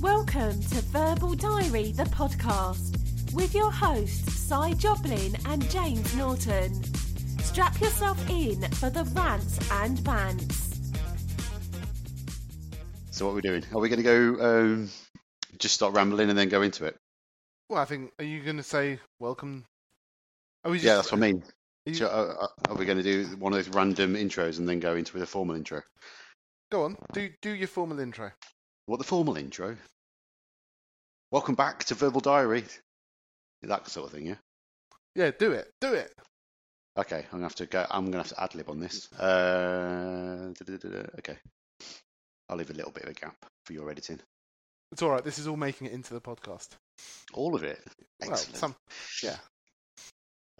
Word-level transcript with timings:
Welcome 0.00 0.60
to 0.60 0.82
Verbal 0.92 1.34
Diary, 1.34 1.92
the 1.92 2.04
podcast, 2.04 3.32
with 3.34 3.54
your 3.54 3.70
hosts, 3.72 4.32
Si 4.34 4.74
Jobling 4.74 5.34
and 5.46 5.68
James 5.70 6.14
Norton. 6.16 6.82
Strap 7.42 7.80
yourself 7.80 8.18
in 8.30 8.62
for 8.72 8.90
the 8.90 9.04
rants 9.14 9.58
and 9.72 9.98
bants. 9.98 10.64
So 13.10 13.24
what 13.26 13.32
are 13.32 13.34
we 13.36 13.40
doing? 13.40 13.64
Are 13.72 13.80
we 13.80 13.88
going 13.88 14.02
to 14.02 14.36
go 14.36 14.60
um, 14.60 14.90
just 15.58 15.74
start 15.74 15.94
rambling 15.94 16.28
and 16.28 16.38
then 16.38 16.48
go 16.50 16.62
into 16.62 16.84
it? 16.84 16.96
Well, 17.70 17.80
I 17.80 17.86
think, 17.86 18.12
are 18.18 18.24
you 18.24 18.42
going 18.42 18.58
to 18.58 18.62
say 18.62 18.98
welcome? 19.18 19.64
Are 20.64 20.70
we 20.70 20.76
just, 20.78 20.86
yeah, 20.86 20.96
that's 20.96 21.10
what 21.10 21.18
I 21.18 21.20
mean. 21.20 21.42
are 21.86 21.90
you- 21.90 21.94
So, 21.94 22.06
uh, 22.06 22.44
uh, 22.44 22.70
are 22.70 22.76
we 22.76 22.84
going 22.84 22.98
to 22.98 23.02
do 23.04 23.24
one 23.38 23.52
of 23.52 23.58
those 23.64 23.74
random 23.74 24.14
intros 24.14 24.58
and 24.58 24.68
then 24.68 24.78
go 24.80 24.94
into 24.94 25.14
with 25.14 25.22
a 25.22 25.26
formal 25.26 25.56
intro? 25.56 25.80
Go 26.70 26.84
on, 26.84 26.96
do 27.12 27.30
do 27.42 27.50
your 27.50 27.68
formal 27.68 28.00
intro. 28.00 28.32
What 28.86 28.98
the 28.98 29.04
formal 29.04 29.36
intro? 29.36 29.76
Welcome 31.32 31.56
back 31.56 31.82
to 31.86 31.96
Verbal 31.96 32.20
Diary. 32.20 32.62
That 33.62 33.88
sort 33.88 34.06
of 34.06 34.12
thing, 34.12 34.26
yeah. 34.26 34.36
Yeah, 35.16 35.32
do 35.36 35.50
it, 35.50 35.72
do 35.80 35.92
it. 35.94 36.12
Okay, 36.96 37.24
I'm 37.24 37.38
gonna 37.38 37.42
have 37.42 37.56
to 37.56 37.66
go. 37.66 37.84
I'm 37.90 38.06
gonna 38.06 38.18
have 38.18 38.28
to 38.28 38.40
ad 38.40 38.54
lib 38.54 38.70
on 38.70 38.78
this. 38.78 39.12
Uh, 39.12 40.52
okay, 41.18 41.36
I'll 42.48 42.56
leave 42.56 42.70
a 42.70 42.74
little 42.74 42.92
bit 42.92 43.02
of 43.02 43.10
a 43.10 43.14
gap 43.14 43.34
for 43.64 43.72
your 43.72 43.90
editing. 43.90 44.20
It's 44.92 45.02
all 45.02 45.10
right. 45.10 45.24
This 45.24 45.40
is 45.40 45.48
all 45.48 45.56
making 45.56 45.88
it 45.88 45.92
into 45.92 46.14
the 46.14 46.20
podcast. 46.20 46.68
All 47.34 47.56
of 47.56 47.64
it. 47.64 47.80
Well, 48.24 48.36
some, 48.36 48.76
yeah. 49.20 49.36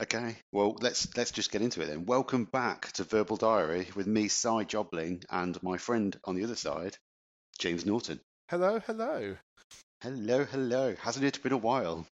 Okay, 0.03 0.35
well 0.53 0.77
let's 0.81 1.17
let's 1.17 1.31
just 1.31 1.53
get 1.53 1.63
into 1.63 1.81
it 1.81 1.87
then. 1.87 2.07
Welcome 2.07 2.45
back 2.45 2.91
to 2.95 3.05
Verbal 3.05 3.37
Diary 3.37 3.87
with 3.95 4.09
me, 4.09 4.27
Si 4.27 4.49
Jobling, 4.49 5.23
and 5.31 5.63
my 5.63 5.79
friend 5.79 6.19
on 6.25 6.35
the 6.35 6.43
other 6.43 6.57
side, 6.57 6.99
James 7.59 7.87
Norton. 7.87 8.21
Hello, 8.49 8.81
hello. 8.87 9.37
Hello, 10.03 10.45
hello. 10.45 10.95
Hasn't 11.01 11.25
it 11.25 11.43
been 11.43 11.53
a 11.53 11.57
while? 11.57 12.07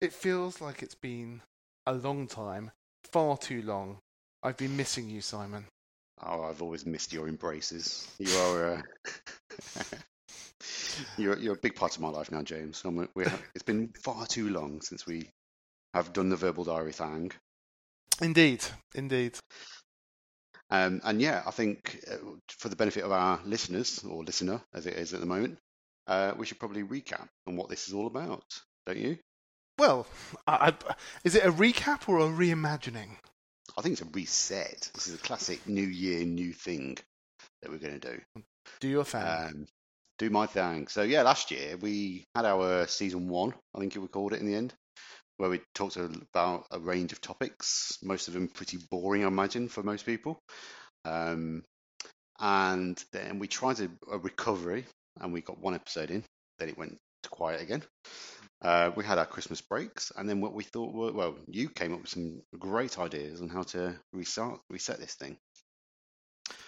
It 0.00 0.12
feels 0.12 0.60
like 0.60 0.82
it's 0.82 0.94
been 0.94 1.42
a 1.86 1.92
long 1.92 2.26
time, 2.26 2.70
far 3.12 3.36
too 3.36 3.62
long. 3.62 3.98
I've 4.42 4.56
been 4.56 4.76
missing 4.76 5.10
you, 5.10 5.20
Simon. 5.20 5.66
Oh, 6.24 6.42
I've 6.44 6.62
always 6.62 6.86
missed 6.86 7.12
your 7.12 7.28
embraces. 7.28 8.08
You 8.18 8.34
are. 8.36 8.74
Uh... 8.74 9.82
you're 11.18 11.38
you're 11.38 11.54
a 11.54 11.58
big 11.58 11.76
part 11.76 11.94
of 11.94 12.02
my 12.02 12.08
life 12.08 12.32
now, 12.32 12.42
James. 12.42 12.82
I'm, 12.84 13.08
we 13.14 13.24
have, 13.24 13.42
it's 13.54 13.64
been 13.64 13.88
far 14.02 14.26
too 14.26 14.48
long 14.48 14.80
since 14.80 15.06
we 15.06 15.28
have 15.92 16.12
done 16.12 16.30
the 16.30 16.36
Verbal 16.36 16.64
Diary 16.64 16.92
thing. 16.92 17.32
Indeed, 18.20 18.64
indeed. 18.94 19.38
Um, 20.70 21.00
and 21.04 21.20
yeah, 21.20 21.42
I 21.46 21.50
think 21.50 22.04
uh, 22.10 22.16
for 22.48 22.68
the 22.68 22.76
benefit 22.76 23.04
of 23.04 23.12
our 23.12 23.40
listeners, 23.44 24.04
or 24.04 24.24
listener 24.24 24.60
as 24.74 24.86
it 24.86 24.94
is 24.94 25.14
at 25.14 25.20
the 25.20 25.26
moment, 25.26 25.58
uh, 26.06 26.32
we 26.36 26.46
should 26.46 26.58
probably 26.58 26.82
recap 26.82 27.28
on 27.46 27.56
what 27.56 27.68
this 27.68 27.88
is 27.88 27.94
all 27.94 28.06
about, 28.06 28.44
don't 28.86 28.98
you? 28.98 29.18
Well, 29.78 30.06
I, 30.46 30.74
I, 30.88 30.94
is 31.24 31.34
it 31.34 31.44
a 31.44 31.52
recap 31.52 32.08
or 32.08 32.18
a 32.18 32.30
reimagining? 32.30 33.10
I 33.76 33.82
think 33.82 33.92
it's 33.92 34.02
a 34.02 34.06
reset. 34.06 34.90
This 34.94 35.06
is 35.06 35.14
a 35.14 35.22
classic 35.22 35.66
New 35.68 35.86
Year, 35.86 36.24
new 36.24 36.52
thing 36.52 36.96
that 37.60 37.70
we're 37.70 37.78
going 37.78 38.00
to 38.00 38.14
do. 38.16 38.42
Do 38.80 38.88
your 38.88 39.04
thing. 39.04 39.22
Um, 39.22 39.66
do 40.18 40.30
my 40.30 40.46
thing. 40.46 40.88
So 40.88 41.02
yeah, 41.02 41.22
last 41.22 41.50
year 41.50 41.76
we 41.76 42.24
had 42.34 42.46
our 42.46 42.86
season 42.86 43.28
one, 43.28 43.54
I 43.74 43.78
think 43.78 43.94
we 43.94 44.08
called 44.08 44.32
it 44.32 44.40
in 44.40 44.46
the 44.46 44.54
end, 44.54 44.72
where 45.36 45.50
we 45.50 45.60
talked 45.74 45.96
about 45.96 46.66
a 46.70 46.78
range 46.78 47.12
of 47.12 47.20
topics. 47.20 47.98
Most 48.02 48.28
of 48.28 48.34
them 48.34 48.48
pretty 48.48 48.78
boring, 48.90 49.24
I 49.24 49.28
imagine, 49.28 49.68
for 49.68 49.82
most 49.82 50.06
people. 50.06 50.38
Um, 51.04 51.62
and 52.38 53.02
then 53.12 53.38
we 53.38 53.48
tried 53.48 53.80
a, 53.80 53.88
a 54.10 54.18
recovery, 54.18 54.84
and 55.20 55.32
we 55.32 55.40
got 55.40 55.60
one 55.60 55.74
episode 55.74 56.10
in. 56.10 56.24
Then 56.58 56.68
it 56.68 56.78
went 56.78 56.98
quiet 57.30 57.62
again. 57.62 57.82
Uh, 58.62 58.90
we 58.96 59.04
had 59.04 59.18
our 59.18 59.26
Christmas 59.26 59.60
breaks, 59.60 60.10
and 60.16 60.28
then 60.28 60.40
what 60.40 60.54
we 60.54 60.64
thought 60.64 60.94
were 60.94 61.12
well, 61.12 61.36
you 61.46 61.68
came 61.68 61.92
up 61.92 62.00
with 62.00 62.10
some 62.10 62.40
great 62.58 62.98
ideas 62.98 63.40
on 63.40 63.48
how 63.48 63.62
to 63.62 63.94
restart 64.12 64.60
reset 64.70 64.98
this 64.98 65.14
thing. 65.14 65.36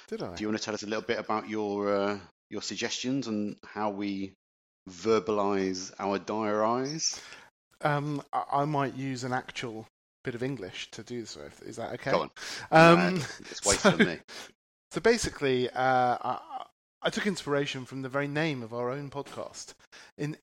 Did 0.09 0.23
I? 0.23 0.35
Do 0.35 0.43
you 0.43 0.49
want 0.49 0.59
to 0.59 0.65
tell 0.65 0.75
us 0.75 0.83
a 0.83 0.87
little 0.87 1.03
bit 1.03 1.19
about 1.19 1.49
your 1.49 1.95
uh, 1.95 2.19
your 2.51 2.63
suggestions 2.63 3.27
and 3.27 3.57
how 3.65 3.91
we 3.91 4.35
verbalize 4.89 5.93
our 5.99 6.19
diaries? 6.19 7.21
Um, 7.83 8.23
I, 8.33 8.45
I 8.53 8.65
might 8.65 8.97
use 8.97 9.25
an 9.25 9.33
actual 9.33 9.87
bit 10.25 10.35
of 10.35 10.43
English 10.43 10.91
to 10.91 11.03
do 11.03 11.21
this 11.21 11.37
with. 11.37 11.63
Is 11.63 11.77
that 11.77 11.93
okay? 11.95 12.11
Go 12.11 12.23
on. 12.23 12.31
Um, 12.71 13.23
it's 13.51 13.65
wasted 13.65 14.01
on 14.01 14.07
me. 14.07 14.19
So 14.91 15.01
basically, 15.01 15.71
uh, 15.71 16.17
I, 16.21 16.65
I 17.03 17.11
took 17.11 17.27
inspiration 17.27 17.85
from 17.85 18.03
the 18.03 18.09
very 18.09 18.29
name 18.29 18.63
of 18.63 18.75
our 18.75 18.91
own 18.91 19.11
podcast. 19.11 19.75
In, 20.17 20.37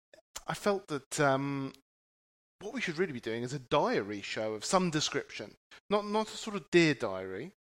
I 0.48 0.54
felt 0.54 0.88
that 0.88 1.20
um, 1.20 1.74
what 2.62 2.74
we 2.74 2.82
should 2.82 2.98
really 2.98 3.12
be 3.12 3.20
doing 3.20 3.44
is 3.44 3.54
a 3.54 3.60
diary 3.60 4.22
show 4.22 4.54
of 4.54 4.64
some 4.64 4.90
description, 4.90 5.56
not 5.90 6.06
not 6.08 6.30
a 6.30 6.38
sort 6.38 6.56
of 6.56 6.70
dear 6.72 6.94
diary, 6.94 7.52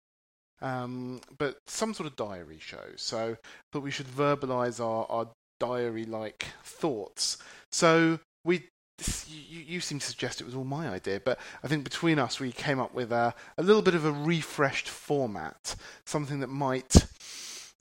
um, 0.63 1.21
but 1.37 1.59
some 1.67 1.95
sort 1.95 2.07
of 2.07 2.17
diary 2.17 2.59
show. 2.61 2.85
So 2.97 3.37
that 3.73 3.81
we 3.81 3.91
should 3.91 4.07
verbalise 4.07 4.79
our, 4.79 5.07
our 5.11 5.29
diary-like 5.59 6.47
thoughts. 6.63 7.39
So 7.73 8.21
we. 8.45 8.69
This- 8.99 9.29
You, 9.29 9.61
you 9.61 9.81
seem 9.81 9.99
to 9.99 10.07
suggest 10.07 10.41
it 10.41 10.45
was 10.45 10.55
all 10.55 10.65
my 10.65 10.89
idea, 10.89 11.21
but 11.25 11.39
I 11.63 11.69
think 11.69 11.85
between 11.85 12.19
us 12.19 12.41
we 12.41 12.53
came 12.53 12.79
up 12.81 12.95
with 12.95 13.13
a, 13.13 13.35
a 13.59 13.63
little 13.63 13.83
bit 13.83 13.95
of 13.95 14.05
a 14.05 14.13
refreshed 14.13 14.89
format, 14.89 15.75
something 16.05 16.41
that 16.41 16.49
might 16.49 17.07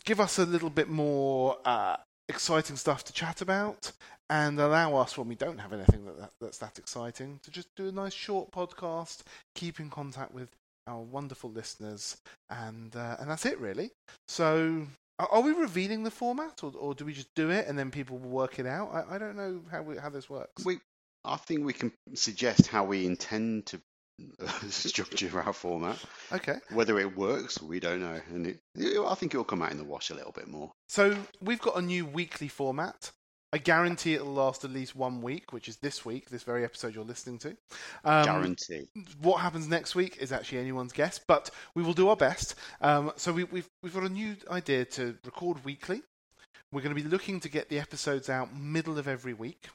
give 0.05 0.19
us 0.19 0.39
a 0.39 0.45
little 0.45 0.69
bit 0.69 0.89
more 0.89 1.57
uh, 1.65 1.97
exciting 2.29 2.75
stuff 2.75 3.03
to 3.05 3.13
chat 3.13 3.41
about 3.41 3.91
and 4.29 4.59
allow 4.59 4.95
us, 4.95 5.17
when 5.17 5.27
we 5.27 5.35
don't 5.35 5.59
have 5.59 5.73
anything 5.73 6.05
that, 6.05 6.17
that, 6.19 6.31
that's 6.41 6.57
that 6.57 6.79
exciting, 6.79 7.39
to 7.43 7.51
just 7.51 7.67
do 7.75 7.87
a 7.89 7.91
nice 7.91 8.13
short 8.13 8.51
podcast, 8.51 9.21
keep 9.53 9.79
in 9.79 9.89
contact 9.89 10.33
with 10.33 10.49
our 10.87 11.01
wonderful 11.01 11.49
listeners, 11.51 12.17
and 12.49 12.95
uh, 12.95 13.15
and 13.19 13.29
that's 13.29 13.45
it 13.45 13.59
really. 13.59 13.91
So. 14.27 14.87
Are 15.19 15.41
we 15.41 15.51
revealing 15.51 16.03
the 16.03 16.09
format, 16.11 16.63
or, 16.63 16.73
or 16.75 16.95
do 16.95 17.05
we 17.05 17.13
just 17.13 17.33
do 17.35 17.51
it 17.51 17.67
and 17.67 17.77
then 17.77 17.91
people 17.91 18.17
will 18.17 18.31
work 18.31 18.57
it 18.57 18.65
out? 18.65 18.89
I, 18.91 19.15
I 19.15 19.17
don't 19.19 19.35
know 19.37 19.61
how 19.71 19.83
we, 19.83 19.95
how 19.95 20.09
this 20.09 20.27
works. 20.27 20.65
We, 20.65 20.79
I 21.25 21.37
think 21.37 21.65
we 21.65 21.73
can 21.73 21.91
suggest 22.13 22.67
how 22.67 22.83
we 22.83 23.05
intend 23.05 23.67
to 23.67 23.81
structure 24.69 25.41
our 25.41 25.53
format. 25.53 25.97
Okay. 26.31 26.55
Whether 26.71 26.99
it 26.99 27.17
works, 27.17 27.61
we 27.61 27.79
don't 27.79 28.01
know, 28.01 28.19
and 28.29 28.47
it, 28.47 28.59
I 28.77 29.15
think 29.15 29.33
it 29.33 29.37
will 29.37 29.43
come 29.43 29.61
out 29.61 29.71
in 29.71 29.77
the 29.77 29.83
wash 29.83 30.09
a 30.09 30.15
little 30.15 30.31
bit 30.31 30.47
more. 30.47 30.71
So 30.89 31.15
we've 31.41 31.61
got 31.61 31.77
a 31.77 31.81
new 31.81 32.05
weekly 32.05 32.47
format. 32.47 33.11
I 33.53 33.59
guarantee 33.59 34.15
it'll 34.15 34.33
last 34.33 34.65
at 34.65 34.71
least 34.71 34.95
one 34.95 35.21
week, 35.21 35.53
which 35.53 35.67
is 35.67 35.77
this 35.77 36.03
week, 36.03 36.27
this 36.31 36.41
very 36.41 36.63
episode 36.63 36.95
you're 36.95 37.03
listening 37.03 37.37
to. 37.39 37.49
Um, 38.03 38.25
Guarantee. 38.25 38.87
what 39.21 39.41
happens 39.41 39.67
next 39.67 39.93
week 39.93 40.17
is 40.17 40.31
actually 40.31 40.57
anyone's 40.57 40.91
guess, 40.91 41.19
but 41.27 41.51
we 41.75 41.83
will 41.83 41.93
do 41.93 42.09
our 42.09 42.15
best. 42.15 42.55
Um, 42.81 43.11
so 43.15 43.31
we, 43.31 43.43
we've 43.43 43.67
we've 43.83 43.93
got 43.93 44.03
a 44.03 44.09
new 44.09 44.35
idea 44.49 44.85
to 44.85 45.15
record 45.23 45.63
weekly. 45.63 46.01
We're 46.71 46.81
going 46.81 46.95
to 46.95 47.01
be 47.01 47.07
looking 47.07 47.39
to 47.41 47.49
get 47.49 47.69
the 47.69 47.77
episodes 47.77 48.27
out 48.27 48.55
middle 48.55 48.97
of 48.97 49.07
every 49.07 49.35
week. 49.35 49.67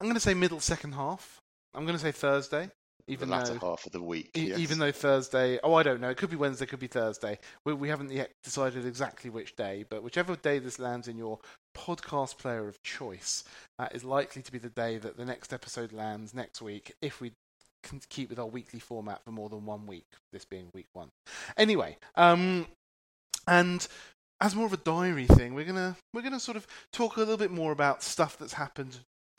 I'm 0.00 0.06
going 0.06 0.14
to 0.14 0.20
say 0.20 0.34
middle 0.34 0.60
second 0.60 0.92
half. 0.92 1.40
I'm 1.74 1.84
going 1.84 1.96
to 1.96 2.02
say 2.02 2.12
Thursday, 2.12 2.70
even 3.08 3.28
the 3.28 3.36
latter 3.36 3.54
though 3.54 3.70
half 3.70 3.86
of 3.86 3.92
the 3.92 4.02
week. 4.02 4.30
E- 4.36 4.48
yes. 4.48 4.58
Even 4.58 4.78
though 4.78 4.92
Thursday, 4.92 5.58
oh, 5.62 5.74
I 5.74 5.82
don't 5.82 6.00
know. 6.00 6.10
It 6.10 6.16
could 6.16 6.30
be 6.30 6.36
Wednesday, 6.36 6.66
could 6.66 6.80
be 6.80 6.86
Thursday. 6.86 7.38
We, 7.64 7.74
we 7.74 7.88
haven't 7.88 8.10
yet 8.10 8.30
decided 8.42 8.86
exactly 8.86 9.30
which 9.30 9.56
day, 9.56 9.84
but 9.88 10.02
whichever 10.02 10.36
day 10.36 10.58
this 10.58 10.78
lands 10.78 11.08
in 11.08 11.16
your 11.16 11.38
podcast 11.76 12.38
player 12.38 12.68
of 12.68 12.82
choice 12.82 13.44
uh, 13.78 13.88
is 13.92 14.04
likely 14.04 14.42
to 14.42 14.52
be 14.52 14.58
the 14.58 14.70
day 14.70 14.98
that 14.98 15.16
the 15.16 15.24
next 15.24 15.52
episode 15.52 15.92
lands 15.92 16.34
next 16.34 16.62
week 16.62 16.94
if 17.02 17.20
we 17.20 17.32
can 17.82 18.00
keep 18.08 18.30
with 18.30 18.38
our 18.38 18.46
weekly 18.46 18.80
format 18.80 19.22
for 19.24 19.30
more 19.30 19.48
than 19.48 19.64
one 19.64 19.86
week, 19.86 20.06
this 20.32 20.44
being 20.44 20.68
week 20.74 20.88
one. 20.92 21.08
Anyway, 21.56 21.96
um, 22.16 22.66
and 23.46 23.86
as 24.40 24.54
more 24.54 24.66
of 24.66 24.72
a 24.72 24.78
diary 24.78 25.26
thing, 25.26 25.54
we're 25.54 25.64
gonna 25.64 25.96
we're 26.12 26.22
gonna 26.22 26.40
sort 26.40 26.56
of 26.56 26.66
talk 26.92 27.16
a 27.16 27.20
little 27.20 27.36
bit 27.36 27.50
more 27.50 27.72
about 27.72 28.02
stuff 28.02 28.36
that's 28.38 28.54
happened 28.54 28.98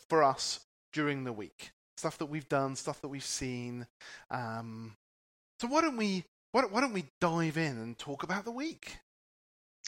for 0.09 0.23
us 0.23 0.59
during 0.93 1.23
the 1.23 1.33
week, 1.33 1.71
stuff 1.97 2.17
that 2.17 2.27
we've 2.27 2.47
done, 2.49 2.75
stuff 2.75 3.01
that 3.01 3.09
we've 3.09 3.23
seen. 3.23 3.87
Um, 4.31 4.95
so 5.59 5.67
why 5.67 5.81
don't 5.81 5.97
we 5.97 6.23
why 6.51 6.61
don't, 6.61 6.73
why 6.73 6.81
don't 6.81 6.93
we 6.93 7.05
dive 7.19 7.57
in 7.57 7.77
and 7.77 7.97
talk 7.97 8.23
about 8.23 8.45
the 8.45 8.51
week? 8.51 8.97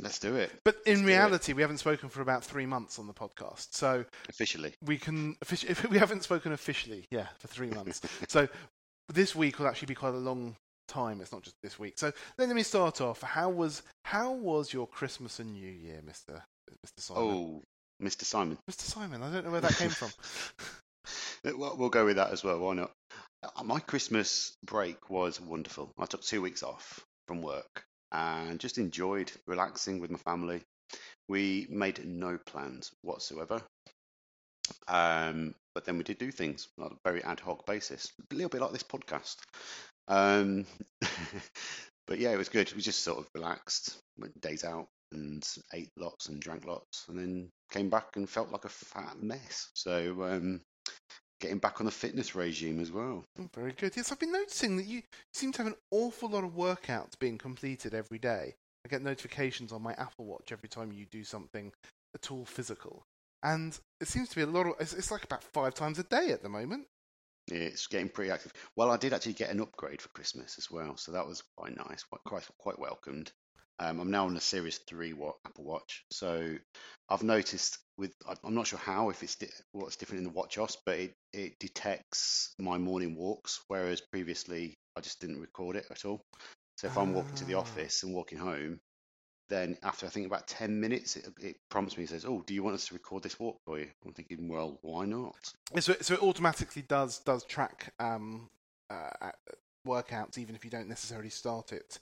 Let's 0.01 0.19
do 0.19 0.36
it 0.36 0.51
But 0.63 0.77
in 0.86 0.98
Let's 0.98 1.07
reality, 1.07 1.54
we 1.54 1.62
haven't 1.62 1.80
spoken 1.80 2.10
for 2.10 2.21
about 2.21 2.44
three 2.44 2.66
months 2.66 3.00
on 3.00 3.07
the 3.07 3.13
podcast, 3.13 3.68
so 3.71 4.06
officially. 4.30 4.74
we 4.86 4.98
can 4.98 5.36
we 5.89 5.98
haven't 5.98 6.24
spoken 6.24 6.54
officially, 6.54 7.06
yeah, 7.12 7.27
for 7.38 7.48
three 7.48 7.69
months. 7.69 8.01
so 8.27 8.48
this 9.10 9.36
week 9.36 9.60
will 9.60 9.68
actually 9.68 9.88
be 9.88 9.95
quite 9.95 10.13
a 10.13 10.18
long 10.18 10.56
time. 10.88 11.21
It's 11.21 11.31
not 11.31 11.44
just 11.44 11.56
this 11.63 11.77
week. 11.77 11.94
So 11.98 12.12
then 12.38 12.48
let 12.48 12.56
me 12.56 12.63
start 12.63 13.01
off. 13.01 13.21
How 13.21 13.50
was 13.50 13.81
how 14.06 14.31
was 14.31 14.71
your 14.71 14.88
Christmas 14.88 15.39
and 15.39 15.54
New 15.54 15.69
Year, 15.69 16.01
Mister 16.06 16.44
Mister 16.83 17.01
Simon? 17.01 17.24
Oh, 17.24 17.63
Mr. 18.01 18.23
Simon. 18.23 18.57
Mr. 18.69 18.81
Simon, 18.81 19.21
I 19.21 19.31
don't 19.31 19.45
know 19.45 19.51
where 19.51 19.61
that 19.61 19.75
came 19.75 19.89
from. 19.89 20.09
Well, 21.57 21.77
we'll 21.77 21.89
go 21.89 22.05
with 22.05 22.17
that 22.17 22.31
as 22.31 22.43
well. 22.43 22.59
Why 22.59 22.73
not? 22.73 22.91
Uh, 23.43 23.63
My 23.63 23.79
Christmas 23.79 24.55
break 24.65 25.09
was 25.09 25.39
wonderful. 25.39 25.89
I 25.97 26.05
took 26.05 26.21
two 26.21 26.41
weeks 26.41 26.63
off 26.63 26.99
from 27.27 27.41
work 27.41 27.83
and 28.11 28.59
just 28.59 28.77
enjoyed 28.77 29.31
relaxing 29.47 29.99
with 29.99 30.11
my 30.11 30.17
family. 30.19 30.61
we 31.27 31.67
made 31.69 32.03
no 32.05 32.37
plans 32.37 32.91
whatsoever. 33.03 33.61
Um, 34.87 35.55
but 35.73 35.85
then 35.85 35.97
we 35.97 36.03
did 36.03 36.17
do 36.17 36.31
things 36.31 36.67
on 36.79 36.91
a 36.91 37.09
very 37.09 37.23
ad 37.23 37.39
hoc 37.39 37.65
basis, 37.65 38.11
a 38.31 38.35
little 38.35 38.49
bit 38.49 38.61
like 38.61 38.71
this 38.73 38.83
podcast. 38.83 39.37
Um, 40.07 40.65
but 42.07 42.19
yeah, 42.19 42.31
it 42.31 42.37
was 42.37 42.49
good. 42.49 42.71
We 42.73 42.81
just 42.81 43.01
sort 43.03 43.19
of 43.19 43.29
relaxed, 43.33 43.97
went 44.17 44.39
days 44.41 44.63
out 44.63 44.87
and 45.11 45.47
ate 45.73 45.91
lots 45.97 46.27
and 46.27 46.41
drank 46.41 46.65
lots, 46.65 47.06
and 47.07 47.17
then 47.17 47.50
came 47.71 47.89
back 47.89 48.15
and 48.15 48.29
felt 48.29 48.51
like 48.51 48.65
a 48.65 48.69
fat 48.69 49.21
mess. 49.21 49.69
So 49.73 50.23
um, 50.23 50.61
getting 51.39 51.59
back 51.59 51.79
on 51.79 51.85
the 51.85 51.91
fitness 51.91 52.35
regime 52.35 52.79
as 52.79 52.91
well. 52.91 53.23
Oh, 53.39 53.50
Very 53.53 53.73
good. 53.73 53.95
Yes, 53.95 54.11
I've 54.11 54.19
been 54.19 54.31
noticing 54.31 54.77
that 54.77 54.85
you 54.85 55.01
seem 55.33 55.51
to 55.53 55.59
have 55.59 55.67
an 55.67 55.79
awful 55.91 56.29
lot 56.29 56.44
of 56.44 56.51
workouts 56.51 57.17
being 57.17 57.38
completed 57.38 57.94
every 57.94 58.19
day. 58.19 58.56
I 58.85 58.89
get 58.89 59.01
notifications 59.01 59.71
on 59.71 59.81
my 59.81 59.94
Apple 59.94 60.25
Watch 60.25 60.51
every 60.51 60.69
time 60.69 60.91
you 60.91 61.06
do 61.06 61.23
something 61.23 61.71
at 62.15 62.31
all 62.31 62.45
physical. 62.45 63.03
And 63.44 63.77
it 64.01 64.07
seems 64.07 64.29
to 64.29 64.35
be 64.35 64.41
a 64.41 64.47
lot 64.47 64.67
of, 64.67 64.73
it's, 64.79 64.94
it's 64.94 65.11
like 65.11 65.23
about 65.23 65.44
five 65.44 65.73
times 65.73 66.00
a 66.00 66.03
day 66.03 66.31
at 66.31 66.41
the 66.41 66.50
moment. 66.50 66.88
It's 67.47 67.88
getting 67.88 68.09
pretty 68.09 68.31
active. 68.31 68.53
Well, 68.75 68.91
I 68.91 68.97
did 68.97 69.13
actually 69.13 69.33
get 69.33 69.50
an 69.50 69.61
upgrade 69.61 70.01
for 70.01 70.09
Christmas 70.09 70.57
as 70.57 70.69
well, 70.69 70.97
so 70.97 71.11
that 71.11 71.25
was 71.25 71.44
quite 71.57 71.75
nice, 71.75 72.03
quite 72.03 72.23
quite, 72.25 72.47
quite 72.59 72.79
welcomed. 72.79 73.31
Um, 73.79 73.99
I'm 74.01 74.11
now 74.11 74.25
on 74.25 74.33
the 74.33 74.41
Series 74.41 74.77
3 74.89 75.13
Apple 75.45 75.63
Watch, 75.63 76.03
so 76.11 76.57
I've 77.07 77.23
noticed 77.23 77.77
with 77.97 78.13
I'm 78.43 78.53
not 78.53 78.67
sure 78.67 78.79
how 78.79 79.09
if 79.09 79.23
it's 79.23 79.35
di- 79.35 79.47
what's 79.71 79.95
different 79.95 80.19
in 80.19 80.23
the 80.25 80.37
Watch 80.37 80.57
OS, 80.57 80.77
but 80.85 80.99
it, 80.99 81.13
it 81.31 81.59
detects 81.59 82.53
my 82.59 82.77
morning 82.77 83.15
walks, 83.15 83.61
whereas 83.69 84.01
previously 84.01 84.75
I 84.97 85.01
just 85.01 85.21
didn't 85.21 85.39
record 85.39 85.77
it 85.77 85.85
at 85.89 86.03
all. 86.03 86.21
So 86.77 86.87
if 86.87 86.97
I'm 86.97 87.13
walking 87.13 87.35
to 87.37 87.45
the 87.45 87.55
Ah. 87.55 87.59
office 87.59 88.03
and 88.03 88.13
walking 88.13 88.37
home, 88.37 88.79
then 89.47 89.77
after 89.81 90.05
I 90.05 90.09
think 90.09 90.27
about 90.27 90.47
10 90.47 90.79
minutes, 90.79 91.15
it, 91.15 91.27
it 91.41 91.55
prompts 91.69 91.95
me 91.95 92.03
and 92.03 92.09
says, 92.09 92.25
"Oh, 92.25 92.43
do 92.45 92.53
you 92.53 92.63
want 92.63 92.75
us 92.75 92.87
to 92.87 92.93
record 92.93 93.23
this 93.23 93.39
walk 93.39 93.57
for 93.65 93.79
you?" 93.79 93.89
I'm 94.05 94.13
thinking, 94.13 94.49
well, 94.49 94.77
why 94.81 95.05
not? 95.05 95.35
So, 95.79 95.95
so 96.01 96.15
it 96.15 96.21
automatically 96.21 96.81
does 96.81 97.19
does 97.19 97.45
track 97.45 97.93
um, 97.99 98.49
uh, 98.89 99.09
uh, 99.21 99.31
workouts, 99.87 100.37
even 100.37 100.55
if 100.55 100.65
you 100.65 100.71
don't 100.71 100.89
necessarily 100.89 101.29
start 101.29 101.71
it. 101.71 101.99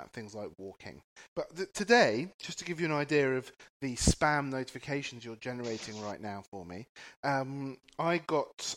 Uh, 0.00 0.06
things 0.12 0.34
like 0.34 0.48
walking. 0.58 1.02
But 1.36 1.54
th- 1.56 1.72
today, 1.74 2.28
just 2.38 2.58
to 2.60 2.64
give 2.64 2.80
you 2.80 2.86
an 2.86 2.92
idea 2.92 3.36
of 3.36 3.50
the 3.82 3.96
spam 3.96 4.48
notifications 4.50 5.24
you're 5.24 5.36
generating 5.36 6.00
right 6.00 6.20
now 6.20 6.42
for 6.50 6.64
me, 6.64 6.86
um, 7.22 7.76
I 7.98 8.18
got. 8.18 8.74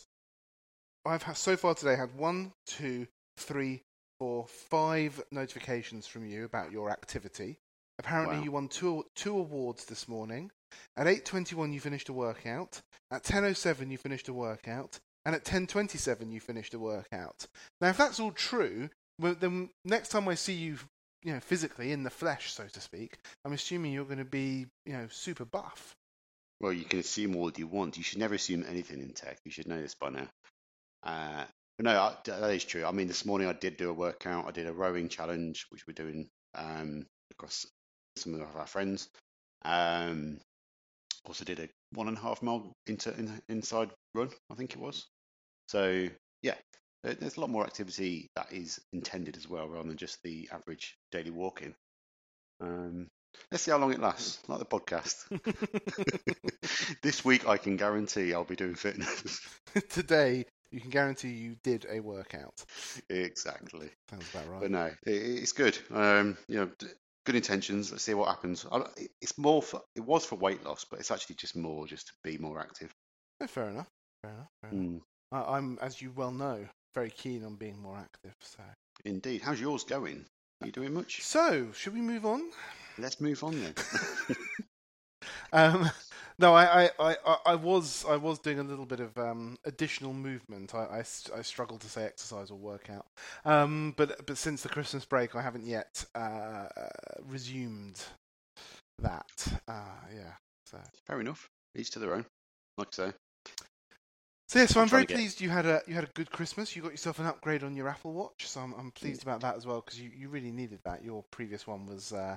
I've 1.06 1.22
ha- 1.22 1.34
so 1.34 1.56
far 1.56 1.74
today 1.74 1.96
had 1.96 2.14
one, 2.16 2.52
two, 2.66 3.06
three, 3.36 3.82
four, 4.18 4.46
five 4.46 5.22
notifications 5.30 6.06
from 6.06 6.26
you 6.26 6.44
about 6.44 6.72
your 6.72 6.90
activity. 6.90 7.58
Apparently, 7.98 8.38
Wow. 8.38 8.42
you 8.44 8.52
won 8.52 8.68
two 8.68 9.04
two 9.14 9.36
awards 9.38 9.84
this 9.84 10.08
morning. 10.08 10.50
At 10.96 11.06
8:21 11.06 11.72
you 11.72 11.80
finished 11.80 12.08
a 12.08 12.12
workout. 12.12 12.82
At 13.10 13.22
10:07 13.22 13.90
you 13.90 13.98
finished 13.98 14.28
a 14.28 14.32
workout, 14.32 14.98
and 15.24 15.34
at 15.34 15.44
10:27 15.44 16.32
you 16.32 16.40
finished 16.40 16.74
a 16.74 16.78
workout. 16.78 17.46
Now, 17.80 17.88
if 17.90 17.96
that's 17.96 18.18
all 18.18 18.32
true, 18.32 18.90
well, 19.20 19.34
then 19.36 19.70
next 19.84 20.08
time 20.08 20.26
I 20.26 20.34
see 20.34 20.54
you, 20.54 20.78
you 21.24 21.32
know, 21.32 21.40
physically 21.40 21.90
in 21.92 22.02
the 22.02 22.10
flesh, 22.10 22.52
so 22.52 22.64
to 22.66 22.80
speak, 22.80 23.18
I'm 23.44 23.52
assuming 23.52 23.92
you're 23.92 24.04
going 24.04 24.18
to 24.18 24.24
be, 24.24 24.66
you 24.84 24.92
know, 24.92 25.08
super 25.10 25.44
buff. 25.44 25.96
Well, 26.60 26.72
you 26.72 26.84
can 26.84 27.00
assume 27.00 27.34
all 27.34 27.46
that 27.46 27.58
you 27.58 27.66
want. 27.66 27.96
You 27.96 28.04
should 28.04 28.18
never 28.18 28.34
assume 28.34 28.64
anything 28.68 29.00
in 29.00 29.12
tech. 29.12 29.38
You 29.44 29.50
should 29.50 29.66
know 29.66 29.80
this 29.80 29.94
by 29.94 30.10
now. 30.10 30.28
Uh, 31.02 31.44
no, 31.80 31.90
I, 31.90 32.14
that 32.26 32.50
is 32.50 32.64
true. 32.64 32.84
I 32.84 32.92
mean, 32.92 33.08
this 33.08 33.24
morning 33.24 33.48
I 33.48 33.52
did 33.52 33.76
do 33.76 33.90
a 33.90 33.94
workout. 33.94 34.46
I 34.46 34.52
did 34.52 34.66
a 34.66 34.72
rowing 34.72 35.08
challenge, 35.08 35.66
which 35.70 35.86
we're 35.86 35.94
doing 35.94 36.28
um, 36.54 37.06
across 37.32 37.66
some 38.16 38.34
of 38.34 38.42
our 38.54 38.66
friends. 38.66 39.08
Um, 39.64 40.38
also 41.24 41.44
did 41.44 41.58
a 41.58 41.68
one 41.92 42.08
and 42.08 42.16
a 42.16 42.20
half 42.20 42.42
mile 42.42 42.72
into 42.86 43.16
in, 43.18 43.40
inside 43.48 43.90
run, 44.14 44.30
I 44.50 44.54
think 44.54 44.72
it 44.72 44.80
was. 44.80 45.06
So 45.68 46.08
yeah, 46.42 46.54
there's 47.04 47.36
a 47.36 47.40
lot 47.40 47.50
more 47.50 47.64
activity 47.64 48.30
that 48.36 48.52
is 48.52 48.80
intended 48.92 49.36
as 49.36 49.48
well, 49.48 49.68
rather 49.68 49.88
than 49.88 49.96
just 49.96 50.22
the 50.22 50.48
average 50.52 50.96
daily 51.12 51.30
walking. 51.30 51.74
Um, 52.60 53.08
let's 53.50 53.64
see 53.64 53.70
how 53.70 53.78
long 53.78 53.92
it 53.92 54.00
lasts, 54.00 54.38
like 54.48 54.58
the 54.58 54.64
podcast. 54.64 55.24
this 57.02 57.24
week, 57.24 57.46
I 57.46 57.56
can 57.56 57.76
guarantee 57.76 58.32
I'll 58.32 58.44
be 58.44 58.56
doing 58.56 58.74
fitness. 58.74 59.40
Today, 59.90 60.46
you 60.70 60.80
can 60.80 60.90
guarantee 60.90 61.30
you 61.30 61.56
did 61.62 61.86
a 61.90 62.00
workout. 62.00 62.64
exactly. 63.10 63.90
Sounds 64.10 64.28
about 64.32 64.48
right. 64.48 64.60
But 64.62 64.70
no, 64.70 64.86
it, 65.06 65.12
it's 65.12 65.52
good. 65.52 65.78
Um, 65.92 66.36
you 66.48 66.60
know, 66.60 66.70
good 67.26 67.36
intentions. 67.36 67.90
Let's 67.90 68.04
see 68.04 68.14
what 68.14 68.28
happens. 68.28 68.66
It's 69.20 69.36
more 69.38 69.62
for 69.62 69.82
it 69.94 70.00
was 70.00 70.24
for 70.24 70.36
weight 70.36 70.64
loss, 70.64 70.84
but 70.84 71.00
it's 71.00 71.10
actually 71.10 71.36
just 71.36 71.56
more 71.56 71.86
just 71.86 72.08
to 72.08 72.12
be 72.22 72.38
more 72.38 72.60
active. 72.60 72.92
Oh, 73.40 73.46
fair 73.46 73.68
enough. 73.68 73.88
Fair 74.22 74.32
enough. 74.32 74.48
Fair 74.62 74.70
enough. 74.70 74.86
Mm, 74.86 75.00
I, 75.32 75.56
I'm, 75.56 75.78
as 75.80 76.00
you 76.00 76.12
well 76.12 76.30
know, 76.30 76.66
very 76.94 77.10
keen 77.10 77.44
on 77.44 77.56
being 77.56 77.78
more 77.80 77.96
active. 77.98 78.34
So, 78.40 78.62
indeed. 79.04 79.42
How's 79.42 79.60
yours 79.60 79.84
going? 79.84 80.24
Are 80.62 80.66
you 80.66 80.72
doing 80.72 80.94
much? 80.94 81.22
so 81.22 81.72
should 81.72 81.94
we 81.94 82.00
move 82.00 82.24
on? 82.24 82.50
Let's 82.98 83.20
move 83.20 83.42
on 83.44 83.60
then. 83.60 83.74
Um, 85.52 85.88
no, 86.38 86.52
I, 86.52 86.84
I, 86.86 86.90
I, 86.98 87.16
I- 87.26 87.38
I 87.46 87.54
was 87.54 88.04
I 88.08 88.16
was 88.16 88.38
doing 88.40 88.58
a 88.58 88.62
little 88.64 88.86
bit 88.86 88.98
of 89.00 89.16
um, 89.16 89.56
additional 89.64 90.12
movement. 90.12 90.74
i 90.74 90.98
i 91.00 91.42
struggle 91.42 91.78
to 91.78 91.88
say 91.88 92.04
exercise 92.04 92.50
or 92.50 92.58
workout, 92.58 93.06
um, 93.44 93.94
but 93.96 94.26
but 94.26 94.36
since 94.36 94.62
the 94.62 94.68
Christmas 94.68 95.04
break, 95.04 95.36
I 95.36 95.42
haven't 95.42 95.64
yet 95.66 96.04
uh, 96.14 96.66
resumed 97.28 98.02
that. 98.98 99.46
Uh, 99.68 100.00
yeah. 100.14 100.32
So 100.66 100.78
Fair 101.06 101.20
enough. 101.20 101.48
Each 101.76 101.90
to 101.90 101.98
their 102.00 102.14
own. 102.14 102.26
Like 102.78 102.88
I 102.94 102.96
say. 102.96 103.12
So 104.48 104.58
yeah. 104.58 104.66
So 104.66 104.80
I'm 104.80 104.84
I'm 104.84 104.88
very 104.90 105.04
get- 105.06 105.16
pleased 105.16 105.40
you 105.40 105.48
had 105.50 105.66
a 105.66 105.82
you 105.86 105.94
had 105.94 106.04
a 106.04 106.10
good 106.14 106.30
Christmas. 106.30 106.74
You 106.76 106.82
got 106.82 106.90
yourself 106.92 107.18
an 107.18 107.26
upgrade 107.26 107.62
on 107.64 107.74
your 107.76 107.88
Apple 107.88 108.12
Watch, 108.12 108.46
so 108.48 108.60
I'm 108.60 108.74
I'm 108.78 108.90
pleased 108.90 109.22
about 109.22 109.40
that 109.40 109.56
as 109.56 109.66
well 109.66 109.80
because 109.80 110.00
you, 110.00 110.10
you 110.16 110.28
really 110.28 110.52
needed 110.52 110.80
that. 110.84 111.02
Your 111.04 111.22
previous 111.30 111.66
one 111.66 111.86
was 111.86 112.12
uh, 112.12 112.36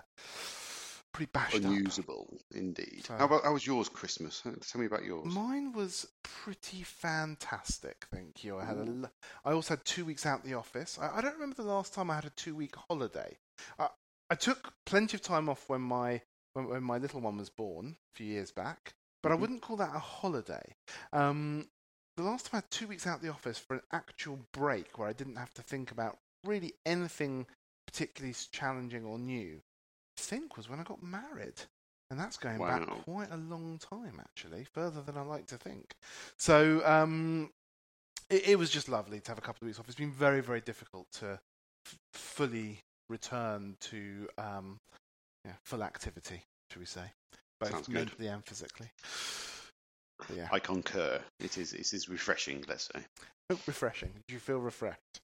pretty 1.13 1.29
bashed 1.33 1.55
up. 1.55 1.63
Unusable, 1.63 2.39
indeed. 2.53 3.03
So- 3.05 3.15
How 3.17 3.25
about 3.25 3.43
how 3.43 3.53
was 3.53 3.65
yours 3.65 3.89
Christmas? 3.89 4.41
Uh, 4.45 4.51
Tell 4.69 4.79
me 4.81 4.87
about 4.87 5.03
yours. 5.03 5.25
Mine 5.33 5.73
was 5.73 6.07
pretty 6.23 6.83
fantastic, 6.83 8.05
thank 8.13 8.43
you. 8.43 8.57
I 8.57 8.65
had 8.65 8.77
a 8.77 8.81
l- 8.87 9.11
I 9.45 9.51
also 9.53 9.75
had 9.75 9.85
two 9.85 10.05
weeks 10.05 10.25
out 10.25 10.43
the 10.43 10.53
office. 10.55 10.97
I, 11.01 11.17
I 11.17 11.21
don't 11.21 11.33
remember 11.33 11.55
the 11.55 11.63
last 11.63 11.93
time 11.93 12.09
I 12.11 12.15
had 12.15 12.25
a 12.25 12.29
two 12.31 12.55
week 12.55 12.75
holiday. 12.89 13.37
I, 13.79 13.87
I 14.29 14.35
took 14.35 14.73
plenty 14.85 15.15
of 15.17 15.21
time 15.21 15.49
off 15.49 15.63
when 15.67 15.81
my 15.81 16.21
when, 16.53 16.67
when 16.67 16.83
my 16.83 16.97
little 16.97 17.21
one 17.21 17.37
was 17.37 17.49
born 17.49 17.95
a 18.13 18.17
few 18.17 18.27
years 18.27 18.51
back, 18.51 18.93
but 19.23 19.31
I 19.31 19.35
Mhm. 19.35 19.39
wouldn't 19.39 19.61
call 19.61 19.77
that 19.77 19.95
a 19.95 19.99
holiday. 19.99 20.75
Um, 21.13 21.67
the 22.17 22.23
last 22.23 22.47
time 22.47 22.57
I 22.57 22.57
had 22.57 22.71
two 22.71 22.87
weeks 22.87 23.07
out 23.07 23.17
of 23.17 23.21
the 23.21 23.29
office 23.29 23.59
for 23.59 23.75
an 23.75 23.81
actual 23.93 24.39
break 24.51 24.97
where 24.97 25.07
I 25.07 25.13
didn't 25.13 25.35
have 25.37 25.53
to 25.53 25.61
think 25.61 25.91
about 25.91 26.17
really 26.43 26.73
anything 26.85 27.45
particularly 27.85 28.35
challenging 28.51 29.05
or 29.05 29.19
new, 29.19 29.61
I 30.17 30.21
think 30.21 30.57
was 30.57 30.67
when 30.67 30.79
I 30.79 30.83
got 30.83 31.01
married. 31.01 31.61
And 32.09 32.19
that's 32.19 32.37
going 32.37 32.57
back 32.57 32.87
quite 33.03 33.31
a 33.31 33.37
long 33.37 33.79
time, 33.79 34.19
actually, 34.19 34.65
further 34.73 35.01
than 35.01 35.17
I 35.17 35.21
like 35.21 35.45
to 35.47 35.57
think. 35.57 35.93
So 36.37 36.81
um, 36.85 37.51
it, 38.29 38.49
it 38.49 38.59
was 38.59 38.69
just 38.69 38.89
lovely 38.89 39.19
to 39.19 39.31
have 39.31 39.37
a 39.37 39.41
couple 39.41 39.65
of 39.65 39.67
weeks 39.67 39.79
off. 39.79 39.85
It's 39.87 39.95
been 39.95 40.11
very, 40.11 40.41
very 40.41 40.61
difficult 40.61 41.07
to 41.19 41.37
f- 41.85 41.97
fully 42.13 42.79
return 43.09 43.75
to 43.81 44.27
um, 44.37 44.79
yeah, 45.45 45.51
full 45.63 45.83
activity, 45.83 46.41
should 46.71 46.79
we 46.79 46.85
say, 46.85 47.11
both 47.59 47.71
Sounds 47.71 47.87
good. 47.87 47.95
mentally 47.95 48.27
and 48.29 48.43
physically. 48.45 48.89
Yeah, 50.35 50.47
I 50.51 50.59
concur. 50.59 51.21
It 51.39 51.57
is 51.57 51.73
it 51.73 51.93
is 51.93 52.09
refreshing, 52.09 52.63
let's 52.67 52.89
say. 52.93 53.01
refreshing. 53.67 54.11
Do 54.27 54.33
you 54.33 54.39
feel 54.39 54.57
refreshed? 54.57 55.21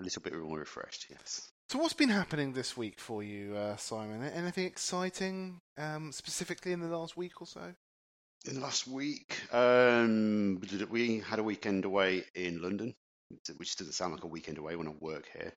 A 0.00 0.04
little 0.04 0.22
bit 0.22 0.34
more 0.34 0.58
refreshed, 0.58 1.06
yes. 1.08 1.50
So, 1.70 1.78
what's 1.78 1.94
been 1.94 2.08
happening 2.08 2.52
this 2.52 2.76
week 2.76 3.00
for 3.00 3.22
you, 3.22 3.56
uh, 3.56 3.76
Simon? 3.76 4.22
Anything 4.22 4.66
exciting, 4.66 5.60
um, 5.78 6.12
specifically 6.12 6.72
in 6.72 6.80
the 6.80 6.88
last 6.88 7.16
week 7.16 7.40
or 7.40 7.46
so? 7.46 7.74
In 8.46 8.54
the 8.54 8.60
last 8.60 8.86
week, 8.86 9.38
um, 9.52 10.60
we 10.90 11.20
had 11.20 11.38
a 11.38 11.42
weekend 11.42 11.84
away 11.86 12.24
in 12.34 12.60
London, 12.60 12.94
which 13.56 13.76
doesn't 13.76 13.94
sound 13.94 14.12
like 14.12 14.24
a 14.24 14.28
weekend 14.28 14.58
away 14.58 14.76
when 14.76 14.88
I 14.88 14.92
work 15.00 15.26
here. 15.32 15.52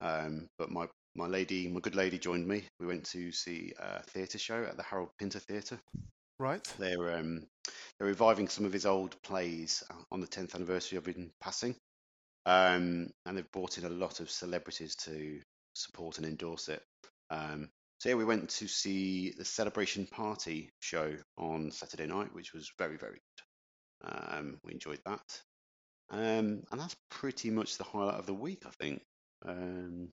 Um, 0.00 0.48
but 0.58 0.70
my, 0.70 0.88
my 1.14 1.26
lady, 1.26 1.68
my 1.68 1.80
good 1.80 1.94
lady, 1.94 2.18
joined 2.18 2.48
me. 2.48 2.64
We 2.78 2.86
went 2.86 3.04
to 3.10 3.30
see 3.30 3.74
a 3.78 4.02
theatre 4.02 4.38
show 4.38 4.64
at 4.64 4.78
the 4.78 4.82
Harold 4.82 5.10
Pinter 5.18 5.40
Theatre. 5.40 5.78
Right. 6.38 6.66
They're 6.78 7.18
um, 7.18 7.46
they're 7.98 8.08
reviving 8.08 8.48
some 8.48 8.64
of 8.64 8.72
his 8.72 8.86
old 8.86 9.20
plays 9.22 9.82
on 10.10 10.20
the 10.20 10.26
10th 10.26 10.54
anniversary 10.54 10.98
of 10.98 11.06
him 11.06 11.30
passing, 11.40 11.74
um, 12.46 13.10
and 13.26 13.36
they've 13.36 13.52
brought 13.52 13.78
in 13.78 13.84
a 13.84 13.90
lot 13.90 14.20
of 14.20 14.30
celebrities 14.30 14.94
to 14.96 15.40
support 15.74 16.18
and 16.18 16.26
endorse 16.26 16.68
it. 16.68 16.82
Um, 17.30 17.70
so 17.98 18.08
yeah, 18.08 18.14
we 18.14 18.24
went 18.24 18.48
to 18.50 18.66
see 18.66 19.32
the 19.36 19.44
Celebration 19.44 20.06
Party 20.06 20.70
show 20.80 21.14
on 21.36 21.70
Saturday 21.70 22.06
night, 22.06 22.34
which 22.34 22.52
was 22.52 22.70
very 22.78 22.96
very 22.96 23.20
good. 24.02 24.10
Um, 24.12 24.58
we 24.64 24.72
enjoyed 24.72 25.00
that, 25.04 25.42
um, 26.10 26.62
and 26.70 26.80
that's 26.80 26.96
pretty 27.10 27.50
much 27.50 27.76
the 27.76 27.84
highlight 27.84 28.18
of 28.18 28.26
the 28.26 28.34
week, 28.34 28.62
I 28.66 28.70
think. 28.80 29.02
Um, 29.44 30.08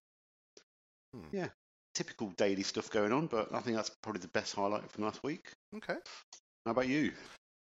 Hmm. 1.14 1.30
yeah, 1.32 1.50
typical 1.96 2.30
daily 2.32 2.64
stuff 2.64 2.90
going 2.90 3.12
on, 3.12 3.28
but 3.28 3.54
I 3.54 3.60
think 3.62 3.76
that's 3.78 3.92
probably 4.02 4.22
the 4.22 4.28
best 4.30 4.54
highlight 4.54 4.92
from 4.92 5.06
last 5.06 5.24
week. 5.24 5.52
Okay. 5.76 5.96
How 6.66 6.72
about 6.72 6.88
you? 6.88 7.14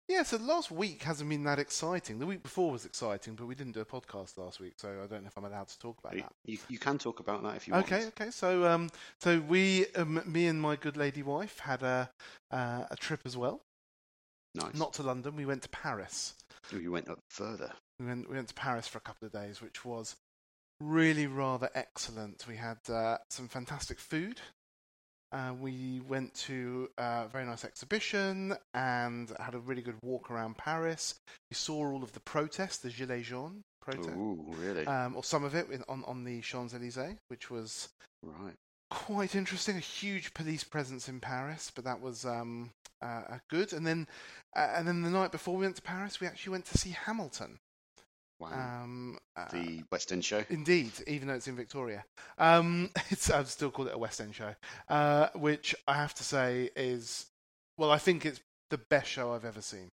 Yeah, 0.08 0.22
so 0.22 0.38
the 0.38 0.44
last 0.44 0.70
week 0.70 1.02
hasn't 1.02 1.28
been 1.28 1.44
that 1.44 1.58
exciting. 1.58 2.18
The 2.18 2.24
week 2.26 2.42
before 2.42 2.70
was 2.70 2.86
exciting, 2.86 3.34
but 3.34 3.46
we 3.46 3.54
didn't 3.54 3.72
do 3.74 3.80
a 3.80 3.84
podcast 3.84 4.38
last 4.38 4.58
week, 4.58 4.74
so 4.78 4.88
I 4.88 5.06
don't 5.06 5.22
know 5.22 5.26
if 5.28 5.36
I'm 5.36 5.44
allowed 5.44 5.68
to 5.68 5.78
talk 5.78 5.98
about 5.98 6.14
You, 6.16 6.22
that. 6.22 6.32
you, 6.46 6.58
you 6.70 6.78
can 6.78 6.96
talk 6.96 7.20
about 7.20 7.42
that 7.42 7.56
if 7.56 7.68
you 7.68 7.74
Okay, 7.74 7.96
want. 7.96 8.06
okay. 8.16 8.22
Okay. 8.24 8.30
So, 8.30 8.66
um, 8.66 8.88
so 9.20 9.38
we, 9.40 9.84
um, 9.96 10.22
me 10.24 10.46
and 10.46 10.60
my 10.62 10.76
good 10.76 10.96
lady 10.96 11.22
wife, 11.22 11.58
had 11.58 11.82
a 11.82 12.10
uh, 12.50 12.84
a 12.90 12.96
trip 12.96 13.20
as 13.26 13.36
well. 13.36 13.60
Nice. 14.54 14.74
Not 14.74 14.94
to 14.94 15.02
London. 15.02 15.36
We 15.36 15.44
went 15.44 15.62
to 15.64 15.68
Paris. 15.68 16.34
Oh, 16.72 16.78
you 16.78 16.90
went 16.90 17.10
up 17.10 17.18
further. 17.28 17.70
We 18.00 18.06
went, 18.06 18.30
we 18.30 18.36
went 18.36 18.48
to 18.48 18.54
Paris 18.54 18.88
for 18.88 18.96
a 18.96 19.02
couple 19.02 19.26
of 19.26 19.32
days, 19.32 19.60
which 19.60 19.84
was 19.84 20.16
really 20.80 21.26
rather 21.26 21.68
excellent. 21.74 22.46
We 22.48 22.56
had 22.56 22.78
uh, 22.88 23.18
some 23.28 23.46
fantastic 23.46 23.98
food. 24.00 24.40
Uh, 25.30 25.52
we 25.60 26.00
went 26.08 26.32
to 26.32 26.88
a 26.96 27.26
very 27.28 27.44
nice 27.44 27.64
exhibition 27.64 28.54
and 28.72 29.30
had 29.38 29.54
a 29.54 29.58
really 29.58 29.82
good 29.82 29.98
walk 30.02 30.30
around 30.30 30.56
Paris. 30.56 31.14
We 31.50 31.54
saw 31.54 31.86
all 31.86 32.02
of 32.02 32.12
the 32.12 32.20
protests, 32.20 32.78
the 32.78 32.88
Gilets 32.88 33.24
jaunes 33.24 33.62
protest, 33.80 34.16
Ooh, 34.16 34.44
really? 34.58 34.86
um, 34.86 35.16
or 35.16 35.24
some 35.24 35.44
of 35.44 35.54
it 35.54 35.68
in, 35.70 35.82
on, 35.88 36.04
on 36.06 36.24
the 36.24 36.40
Champs 36.40 36.74
Elysees, 36.74 37.16
which 37.28 37.50
was 37.50 37.88
right. 38.22 38.54
quite 38.90 39.34
interesting. 39.34 39.76
A 39.76 39.80
huge 39.80 40.34
police 40.34 40.64
presence 40.64 41.08
in 41.08 41.20
Paris, 41.20 41.72
but 41.74 41.84
that 41.84 42.00
was 42.00 42.24
um, 42.24 42.70
uh, 43.02 43.22
uh, 43.30 43.38
good. 43.50 43.72
And 43.72 43.86
then, 43.86 44.06
uh, 44.56 44.68
and 44.74 44.88
then 44.88 45.02
the 45.02 45.10
night 45.10 45.32
before 45.32 45.56
we 45.56 45.64
went 45.64 45.76
to 45.76 45.82
Paris, 45.82 46.20
we 46.20 46.26
actually 46.26 46.52
went 46.52 46.66
to 46.66 46.78
see 46.78 46.90
Hamilton. 46.90 47.58
Wow. 48.40 48.82
Um, 48.84 49.18
uh, 49.36 49.46
the 49.50 49.82
West 49.90 50.12
End 50.12 50.24
show. 50.24 50.44
Indeed, 50.48 50.92
even 51.06 51.28
though 51.28 51.34
it's 51.34 51.48
in 51.48 51.56
Victoria, 51.56 52.04
um, 52.38 52.90
it's 53.10 53.30
I've 53.30 53.48
still 53.48 53.70
called 53.70 53.88
it 53.88 53.94
a 53.94 53.98
West 53.98 54.20
End 54.20 54.34
show, 54.34 54.54
uh, 54.88 55.28
which 55.34 55.74
I 55.86 55.94
have 55.94 56.14
to 56.14 56.24
say 56.24 56.70
is, 56.76 57.26
well, 57.76 57.90
I 57.90 57.98
think 57.98 58.24
it's 58.24 58.40
the 58.70 58.78
best 58.78 59.08
show 59.08 59.32
I've 59.32 59.44
ever 59.44 59.60
seen. 59.60 59.88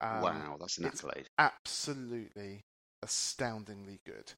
Um, 0.00 0.22
wow, 0.22 0.56
that's 0.58 0.78
an 0.78 0.86
accolade. 0.86 1.28
absolutely 1.38 2.60
astoundingly 3.02 4.00
good. 4.06 4.32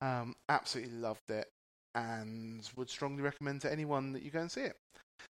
Um, 0.00 0.34
absolutely 0.48 0.94
loved 0.94 1.30
it, 1.30 1.48
and 1.94 2.68
would 2.76 2.90
strongly 2.90 3.22
recommend 3.22 3.60
to 3.62 3.72
anyone 3.72 4.12
that 4.12 4.22
you 4.22 4.30
go 4.30 4.40
and 4.40 4.50
see 4.50 4.62
it. 4.62 4.76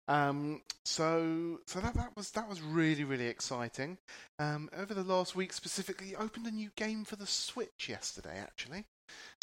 Um, 0.08 0.62
so, 0.86 1.60
so 1.68 1.80
that 1.80 1.94
that 1.94 2.16
was 2.16 2.32
that 2.32 2.50
was 2.50 2.62
really 2.62 3.04
really 3.04 3.28
exciting. 3.28 3.98
Um, 4.40 4.70
over 4.78 4.94
the 4.94 5.04
last 5.04 5.36
week, 5.36 5.54
specifically, 5.54 6.16
opened 6.16 6.48
a 6.48 6.52
new 6.52 6.70
game 6.76 7.06
for 7.06 7.16
the 7.16 7.28
Switch 7.28 7.88
yesterday. 7.90 8.38
Actually, 8.40 8.86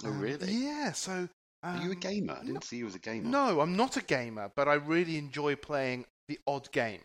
Oh, 0.05 0.09
Um, 0.09 0.21
really? 0.21 0.51
Yeah. 0.53 0.93
So, 0.93 1.29
Are 1.63 1.77
you 1.83 1.91
a 1.91 1.95
um, 1.95 2.01
gamer? 2.01 2.33
I 2.35 2.41
didn't 2.41 2.55
no- 2.55 2.61
see 2.61 2.77
you 2.79 2.87
as 2.87 2.95
a 2.95 2.99
gamer. 3.01 3.29
no, 3.29 3.61
I'm 3.61 3.77
not 3.77 3.97
a 3.97 4.03
gamer, 4.03 4.51
but 4.57 4.69
I 4.69 4.75
really 4.75 5.19
enjoy 5.19 5.57
playing 5.57 6.05
the 6.29 6.39
odd 6.47 6.71
game. 6.73 7.03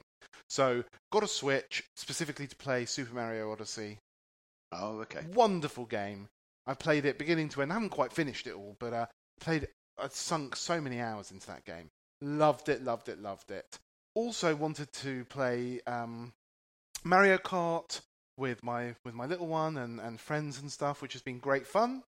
So, 0.49 0.83
got 1.11 1.23
a 1.23 1.27
Switch 1.27 1.83
specifically 1.95 2.47
to 2.47 2.55
play 2.55 2.85
Super 2.85 3.13
Mario 3.13 3.51
Odyssey. 3.51 3.97
Oh, 4.71 4.99
okay. 5.01 5.25
Wonderful 5.33 5.85
game. 5.85 6.27
I 6.67 6.73
played 6.73 7.05
it 7.05 7.17
beginning 7.17 7.49
to 7.49 7.61
end. 7.61 7.71
I 7.71 7.75
haven't 7.75 7.89
quite 7.89 8.13
finished 8.13 8.47
it 8.47 8.53
all, 8.53 8.75
but 8.79 8.93
uh, 8.93 9.05
played. 9.39 9.67
I 9.97 10.07
sunk 10.09 10.55
so 10.55 10.79
many 10.81 10.99
hours 10.99 11.31
into 11.31 11.47
that 11.47 11.65
game. 11.65 11.89
Loved 12.21 12.69
it, 12.69 12.83
loved 12.83 13.09
it, 13.09 13.21
loved 13.21 13.51
it. 13.51 13.79
Also 14.13 14.55
wanted 14.55 14.91
to 14.93 15.25
play 15.25 15.79
um, 15.87 16.33
Mario 17.03 17.37
Kart 17.37 18.01
with 18.37 18.63
my 18.63 18.95
with 19.05 19.13
my 19.13 19.25
little 19.25 19.47
one 19.47 19.77
and, 19.77 19.99
and 19.99 20.19
friends 20.19 20.59
and 20.59 20.71
stuff, 20.71 21.01
which 21.01 21.13
has 21.13 21.21
been 21.21 21.39
great 21.39 21.65
fun. 21.65 22.03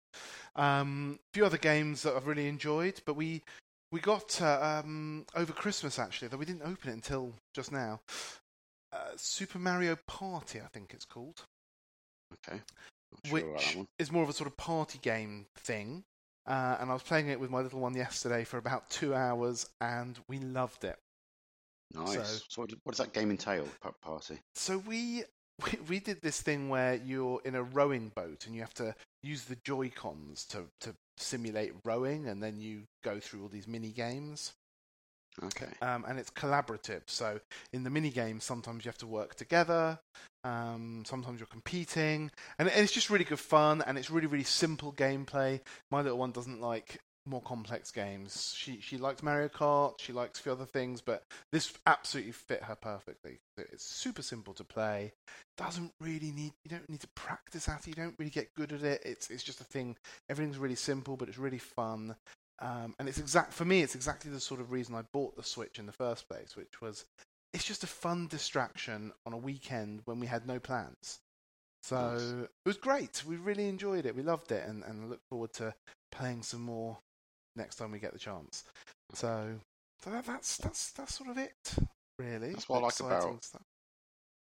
Um, 0.57 1.19
a 1.31 1.31
few 1.35 1.47
other 1.47 1.59
games 1.59 2.02
that 2.02 2.14
I've 2.14 2.26
really 2.26 2.49
enjoyed, 2.49 3.00
but 3.07 3.14
we 3.14 3.42
we 3.90 4.00
got 4.00 4.40
uh, 4.42 4.83
um, 4.85 5.26
over 5.35 5.52
Christmas 5.52 5.99
actually, 5.99 6.28
though 6.28 6.37
we 6.37 6.47
didn't 6.47 6.62
open 6.62 6.90
it 6.90 6.95
until 6.95 7.35
just 7.54 7.73
now. 7.73 8.00
Uh, 8.92 9.12
Super 9.16 9.59
Mario 9.59 9.97
Party, 10.07 10.61
I 10.61 10.66
think 10.73 10.92
it's 10.92 11.07
called 11.07 11.42
Okay. 12.49 12.61
Sure 13.25 13.40
which 13.40 13.76
is 13.99 14.11
more 14.11 14.23
of 14.23 14.28
a 14.28 14.33
sort 14.33 14.49
of 14.49 14.57
party 14.57 14.99
game 15.02 15.47
thing. 15.57 16.04
Uh, 16.46 16.76
and 16.80 16.90
I 16.90 16.92
was 16.92 17.02
playing 17.02 17.28
it 17.28 17.38
with 17.38 17.50
my 17.50 17.61
little 17.61 17.80
one 17.80 17.94
yesterday 17.94 18.44
for 18.44 18.58
about 18.58 18.90
two 18.90 19.14
hours, 19.14 19.68
and 19.80 20.18
we 20.28 20.38
loved 20.38 20.84
it. 20.84 20.96
Nice. 21.94 22.14
so- 22.14 22.44
So, 22.49 22.61
what, 22.62 22.70
what 22.84 22.96
does 22.96 23.04
that 23.06 23.12
game 23.12 23.30
entail? 23.30 23.66
Party. 24.02 24.38
So 24.54 24.78
we, 24.78 25.25
we 25.64 25.78
we 25.88 25.99
did 26.00 26.20
this 26.22 26.40
thing 26.40 26.68
where 26.68 26.94
you're 26.94 27.40
in 27.44 27.54
a 27.54 27.62
rowing 27.62 28.11
boat, 28.14 28.46
and 28.46 28.54
you 28.54 28.61
have 28.62 28.75
to 28.75 28.94
use 29.22 29.44
the 29.44 29.56
Joy 29.64 29.90
Cons 29.94 30.44
to 30.46 30.64
to 30.80 30.94
simulate 31.16 31.72
rowing, 31.84 32.26
and 32.28 32.42
then 32.42 32.61
you 32.61 32.82
go 33.04 33.20
through 33.20 33.42
all 33.42 33.49
these 33.49 33.68
mini 33.68 33.90
games. 33.90 34.52
Okay. 35.44 35.66
um, 35.80 36.04
and 36.06 36.18
it's 36.18 36.30
collaborative. 36.30 37.02
So 37.06 37.40
in 37.72 37.84
the 37.84 37.90
mini 37.90 38.10
games, 38.10 38.44
sometimes 38.44 38.84
you 38.84 38.88
have 38.88 38.98
to 38.98 39.06
work 39.06 39.34
together. 39.34 39.98
Um, 40.44 41.04
sometimes 41.06 41.40
you're 41.40 41.46
competing, 41.46 42.30
and, 42.58 42.68
and 42.68 42.80
it's 42.80 42.92
just 42.92 43.10
really 43.10 43.24
good 43.24 43.38
fun. 43.38 43.82
And 43.86 43.96
it's 43.98 44.10
really 44.10 44.26
really 44.26 44.44
simple 44.44 44.92
gameplay. 44.92 45.60
My 45.90 46.02
little 46.02 46.18
one 46.18 46.32
doesn't 46.32 46.60
like 46.60 46.98
more 47.26 47.42
complex 47.42 47.90
games. 47.90 48.52
She 48.56 48.80
she 48.80 48.98
likes 48.98 49.22
Mario 49.22 49.48
Kart. 49.48 50.00
She 50.00 50.12
likes 50.12 50.40
a 50.40 50.42
few 50.42 50.52
other 50.52 50.66
things, 50.66 51.00
but 51.00 51.22
this 51.52 51.72
absolutely 51.86 52.32
fit 52.32 52.64
her 52.64 52.74
perfectly. 52.74 53.38
It's 53.56 53.84
super 53.84 54.22
simple 54.22 54.54
to 54.54 54.64
play. 54.64 55.12
Doesn't 55.56 55.92
really 56.00 56.32
need 56.32 56.52
you 56.64 56.70
don't 56.70 56.88
need 56.88 57.00
to 57.00 57.08
practice 57.14 57.68
at 57.68 57.82
it. 57.82 57.88
You 57.88 57.94
don't 57.94 58.16
really 58.18 58.30
get 58.30 58.54
good 58.54 58.72
at 58.72 58.82
it. 58.82 59.02
It's 59.04 59.30
it's 59.30 59.44
just 59.44 59.60
a 59.60 59.64
thing. 59.64 59.96
Everything's 60.28 60.58
really 60.58 60.74
simple, 60.74 61.16
but 61.16 61.28
it's 61.28 61.38
really 61.38 61.58
fun. 61.58 62.16
Um, 62.62 62.95
and 62.99 63.09
it's 63.09 63.19
exact 63.19 63.52
for 63.52 63.64
me. 63.64 63.83
It's 63.83 63.95
exactly 63.97 64.31
the 64.31 64.40
sort 64.40 64.61
of 64.61 64.71
reason 64.71 64.95
I 64.95 65.02
bought 65.12 65.37
the 65.37 65.42
Switch 65.42 65.78
in 65.78 65.87
the 65.87 65.92
first 65.92 66.28
place, 66.28 66.57
which 66.57 66.81
was 66.81 67.04
it's 67.52 67.64
just 67.64 67.83
a 67.85 67.88
fun 67.88 68.28
distraction 68.28 69.12
on 69.26 69.33
a 69.33 69.37
weekend 69.38 70.00
when 70.04 70.21
we 70.21 70.26
had 70.26 70.47
no 70.47 70.59
plans. 70.59 71.19
So 71.83 71.97
Nice. 72.12 72.23
it 72.23 72.50
was 72.64 72.76
great. 72.76 73.25
We 73.26 73.37
really 73.37 73.69
enjoyed 73.69 74.07
it. 74.07 74.14
We 74.14 74.23
loved 74.23 74.52
it, 74.52 74.66
and, 74.69 74.85
and 74.85 75.02
I 75.04 75.07
look 75.09 75.21
forward 75.28 75.52
to 75.54 75.75
playing 76.12 76.42
some 76.45 76.62
more 76.62 76.99
next 77.57 77.76
time 77.76 77.90
we 77.90 77.99
get 77.99 78.12
the 78.12 78.19
chance. 78.21 78.62
So, 79.14 79.59
so 80.00 80.11
that, 80.11 80.25
that's 80.25 80.57
that's 80.59 80.92
that's 80.92 81.14
sort 81.16 81.31
of 81.31 81.38
it, 81.38 81.75
really. 82.19 82.52
That's 82.52 82.69
what 82.69 82.78
I 82.78 82.83
like 82.83 83.00
about- 83.00 83.45
stuff. 83.45 83.62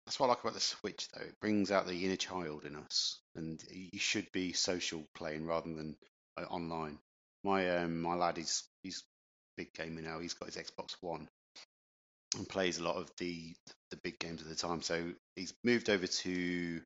That's 0.05 0.19
what 0.19 0.27
I 0.27 0.29
like 0.29 0.41
about 0.41 0.55
the 0.55 0.59
Switch, 0.59 1.07
though. 1.13 1.21
It 1.25 1.39
brings 1.41 1.71
out 1.71 1.87
the 1.87 2.05
inner 2.05 2.15
child 2.15 2.65
in 2.65 2.75
us, 2.75 3.19
and 3.35 3.63
you 3.71 3.99
should 3.99 4.31
be 4.31 4.51
social 4.51 5.03
playing 5.15 5.45
rather 5.45 5.73
than 5.73 5.95
uh, 6.37 6.41
online. 6.49 6.97
My 7.43 7.77
um, 7.77 8.01
my 8.01 8.15
lad 8.15 8.37
is 8.37 8.63
he's 8.83 8.97
a 8.99 9.61
big 9.63 9.73
gamer 9.73 10.01
now. 10.01 10.19
He's 10.19 10.33
got 10.33 10.53
his 10.53 10.57
Xbox 10.57 10.95
One 11.01 11.27
and 12.37 12.47
plays 12.47 12.77
a 12.77 12.83
lot 12.83 12.95
of 12.95 13.09
the 13.17 13.53
the 13.89 13.97
big 14.03 14.19
games 14.19 14.41
at 14.41 14.47
the 14.47 14.55
time. 14.55 14.81
So 14.81 15.11
he's 15.35 15.53
moved 15.63 15.89
over 15.89 16.07
to 16.07 16.81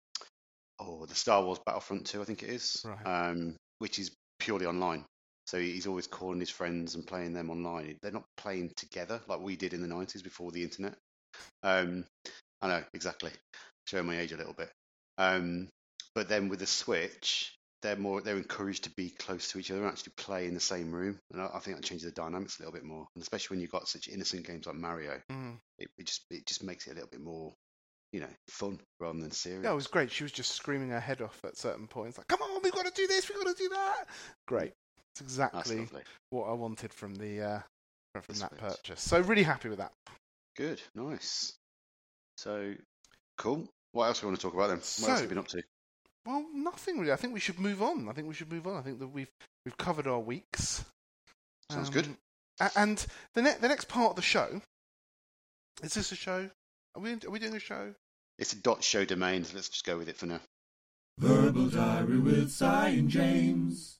oh 0.79 1.05
the 1.05 1.15
Star 1.15 1.43
Wars 1.43 1.59
Battlefront 1.65 2.07
2, 2.07 2.21
I 2.21 2.25
think 2.25 2.43
it 2.43 2.50
is, 2.50 2.83
Right. 2.85 3.29
um, 3.29 3.55
which 3.79 4.00
is 4.00 4.12
purely 4.39 4.65
online. 4.65 5.05
So 5.47 5.59
he's 5.59 5.85
always 5.88 6.07
calling 6.07 6.39
his 6.39 6.50
friends 6.50 6.95
and 6.95 7.05
playing 7.05 7.33
them 7.33 7.51
online. 7.51 7.97
They're 8.01 8.12
not 8.12 8.25
playing 8.38 8.71
together 8.75 9.21
like 9.27 9.39
we 9.39 9.55
did 9.55 9.74
in 9.74 9.81
the 9.81 9.88
90s 9.88 10.24
before 10.24 10.51
the 10.51 10.63
internet. 10.63 10.95
Um, 11.62 12.05
I 12.62 12.67
know 12.67 12.83
exactly, 12.93 13.29
showing 13.85 14.07
my 14.07 14.19
age 14.19 14.31
a 14.31 14.38
little 14.38 14.53
bit. 14.53 14.71
Um, 15.19 15.69
but 16.15 16.27
then 16.27 16.50
with 16.50 16.59
the 16.59 16.65
Switch, 16.65 17.53
they're 17.82 17.96
more 17.96 18.22
they're 18.22 18.38
encouraged 18.38 18.86
to 18.86 18.89
be 18.91 19.10
close 19.10 19.51
to 19.51 19.60
each 19.60 19.70
other 19.72 19.82
and 19.82 19.89
actually 19.89 20.13
play 20.17 20.48
in 20.48 20.53
the 20.53 20.60
same 20.60 20.91
room, 20.91 21.20
and 21.32 21.41
I, 21.41 21.50
I 21.55 21.60
think 21.60 21.77
that 21.77 21.84
changes 21.86 22.05
the 22.05 22.12
dynamics 22.12 22.58
a 22.58 22.63
little 22.63 22.74
bit 22.74 22.84
more. 22.84 23.05
And 23.15 23.22
especially 23.22 23.55
when 23.55 23.62
you've 23.62 23.72
got 23.72 23.88
such 23.88 24.08
innocent 24.08 24.46
games 24.48 24.65
like 24.65 24.75
Mario, 24.75 25.22
Mm. 25.32 25.58
it, 25.77 25.89
it 25.98 26.05
just 26.05 26.25
it 26.29 26.46
just 26.46 26.63
makes 26.63 26.88
it 26.88 26.91
a 26.91 26.94
little 26.94 27.10
bit 27.10 27.22
more, 27.22 27.53
you 28.12 28.20
know, 28.22 28.29
fun 28.50 28.79
rather 29.00 29.20
than 29.20 29.32
serious. 29.32 29.63
Yeah, 29.63 29.72
it 29.72 29.75
was 29.75 29.88
great. 29.88 30.12
She 30.12 30.24
was 30.24 30.32
just 30.32 30.51
screaming 30.51 30.89
her 30.89 31.00
head 31.00 31.22
off 31.22 31.39
at 31.44 31.58
certain 31.58 31.88
points, 31.88 32.17
like, 32.17 32.27
"Come 32.27 32.41
on, 32.41 32.62
we've 32.63 32.74
got 32.74 32.86
to 32.86 32.91
do 32.91 33.08
this. 33.08 33.29
We've 33.29 33.44
got 33.44 33.55
to 33.55 33.63
do 33.63 33.70
that." 33.70 34.05
Great. 34.48 34.74
It's 35.12 35.22
That's 35.22 35.22
exactly 35.72 35.88
what 36.32 36.46
I 36.50 36.53
wanted 36.53 36.94
from 36.94 37.15
the 37.15 37.41
uh, 37.41 37.60
from 38.22 38.36
that 38.39 38.58
purchase. 38.58 39.01
So 39.01 39.20
really 39.22 39.44
happy 39.44 39.70
with 39.70 39.79
that. 39.79 39.91
Good, 40.58 40.82
nice. 40.94 41.53
So 42.38 42.74
cool. 43.38 43.67
What 43.91 44.05
else 44.08 44.20
do 44.20 44.25
we 44.27 44.32
want 44.32 44.39
to 44.39 44.48
talk 44.48 44.53
about 44.53 44.67
then? 44.67 44.77
What 44.77 44.88
else 44.88 45.01
have 45.08 45.22
you 45.22 45.27
been 45.29 45.38
up 45.38 45.48
to? 45.50 45.63
Well, 46.25 46.46
nothing 46.53 47.00
really. 47.00 47.12
I 47.12 47.17
think 47.17 47.34
we 47.34 47.39
should 47.39 47.60
move 47.60 47.82
on. 47.82 48.10
I 48.10 48.13
think 48.13 48.27
we 48.27 48.34
should 48.34 48.51
move 48.51 48.65
on. 48.67 48.77
I 48.77 48.82
think 48.82 49.00
that 49.00 49.08
we've 49.08 49.29
we've 49.65 49.77
covered 49.77 50.08
our 50.08 50.20
weeks. 50.20 50.84
Sounds 51.72 51.89
good. 51.89 52.05
Um, 52.08 52.17
a- 52.60 52.72
And 52.75 53.05
the 53.34 53.41
ne- 53.44 53.58
the 53.60 53.67
next 53.67 53.88
part 53.88 54.12
of 54.12 54.15
the 54.15 54.22
show 54.22 54.62
is 55.84 55.94
this 55.94 56.12
a 56.12 56.15
show? 56.15 56.50
Are 56.96 57.01
we 57.01 57.13
are 57.13 57.29
we 57.29 57.39
doing 57.39 57.55
a 57.55 57.60
show? 57.60 57.94
It's 58.39 58.53
a 58.53 58.58
dot 58.58 58.84
show 58.84 59.05
domain, 59.05 59.44
so 59.44 59.55
let's 59.55 59.70
just 59.70 59.86
go 59.86 59.98
with 59.98 60.10
it 60.10 60.17
for 60.17 60.25
now. 60.25 60.41
Verbal 61.17 61.67
Diary 61.70 62.20
with 62.20 62.51
Si 62.51 62.65
and 62.65 63.10
James. 63.10 63.98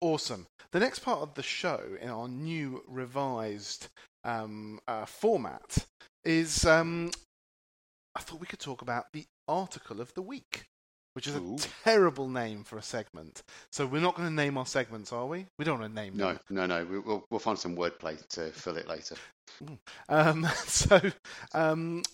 Awesome. 0.00 0.46
The 0.72 0.80
next 0.80 0.98
part 1.00 1.20
of 1.20 1.34
the 1.34 1.42
show 1.42 1.96
in 2.00 2.08
our 2.10 2.28
new 2.28 2.82
revised 2.86 3.88
um, 4.24 4.78
uh, 4.86 5.06
format 5.06 5.86
is 6.24 6.66
um, 6.66 7.10
I 8.14 8.20
thought 8.20 8.40
we 8.40 8.46
could 8.46 8.58
talk 8.60 8.82
about 8.82 9.06
the 9.12 9.24
article 9.48 10.00
of 10.02 10.12
the 10.14 10.20
week, 10.22 10.66
which 11.18 11.26
is 11.26 11.34
a 11.34 11.68
terrible 11.82 12.28
name 12.28 12.62
for 12.62 12.78
a 12.78 12.82
segment. 12.82 13.42
So 13.72 13.84
we're 13.86 14.00
not 14.00 14.14
going 14.14 14.28
to 14.28 14.32
name 14.34 14.56
our 14.56 14.66
segments, 14.66 15.12
are 15.12 15.26
we? 15.26 15.46
We 15.58 15.64
don't 15.64 15.80
want 15.80 15.92
to 15.92 16.00
name 16.00 16.16
No, 16.16 16.28
them. 16.28 16.40
no, 16.48 16.66
no. 16.66 16.84
no. 16.84 17.02
we'll 17.04 17.24
we'll 17.28 17.40
find 17.40 17.58
some 17.58 17.74
wordplay 17.74 18.24
to 18.28 18.50
fill 18.52 18.76
it 18.76 18.86
later. 18.86 19.16
Um, 20.08 20.44
so 20.66 21.00
um, 21.54 22.04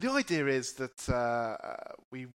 the 0.00 0.10
idea 0.10 0.46
is 0.46 0.72
that 0.74 1.06
uh, 1.10 1.58
we, 2.10 2.28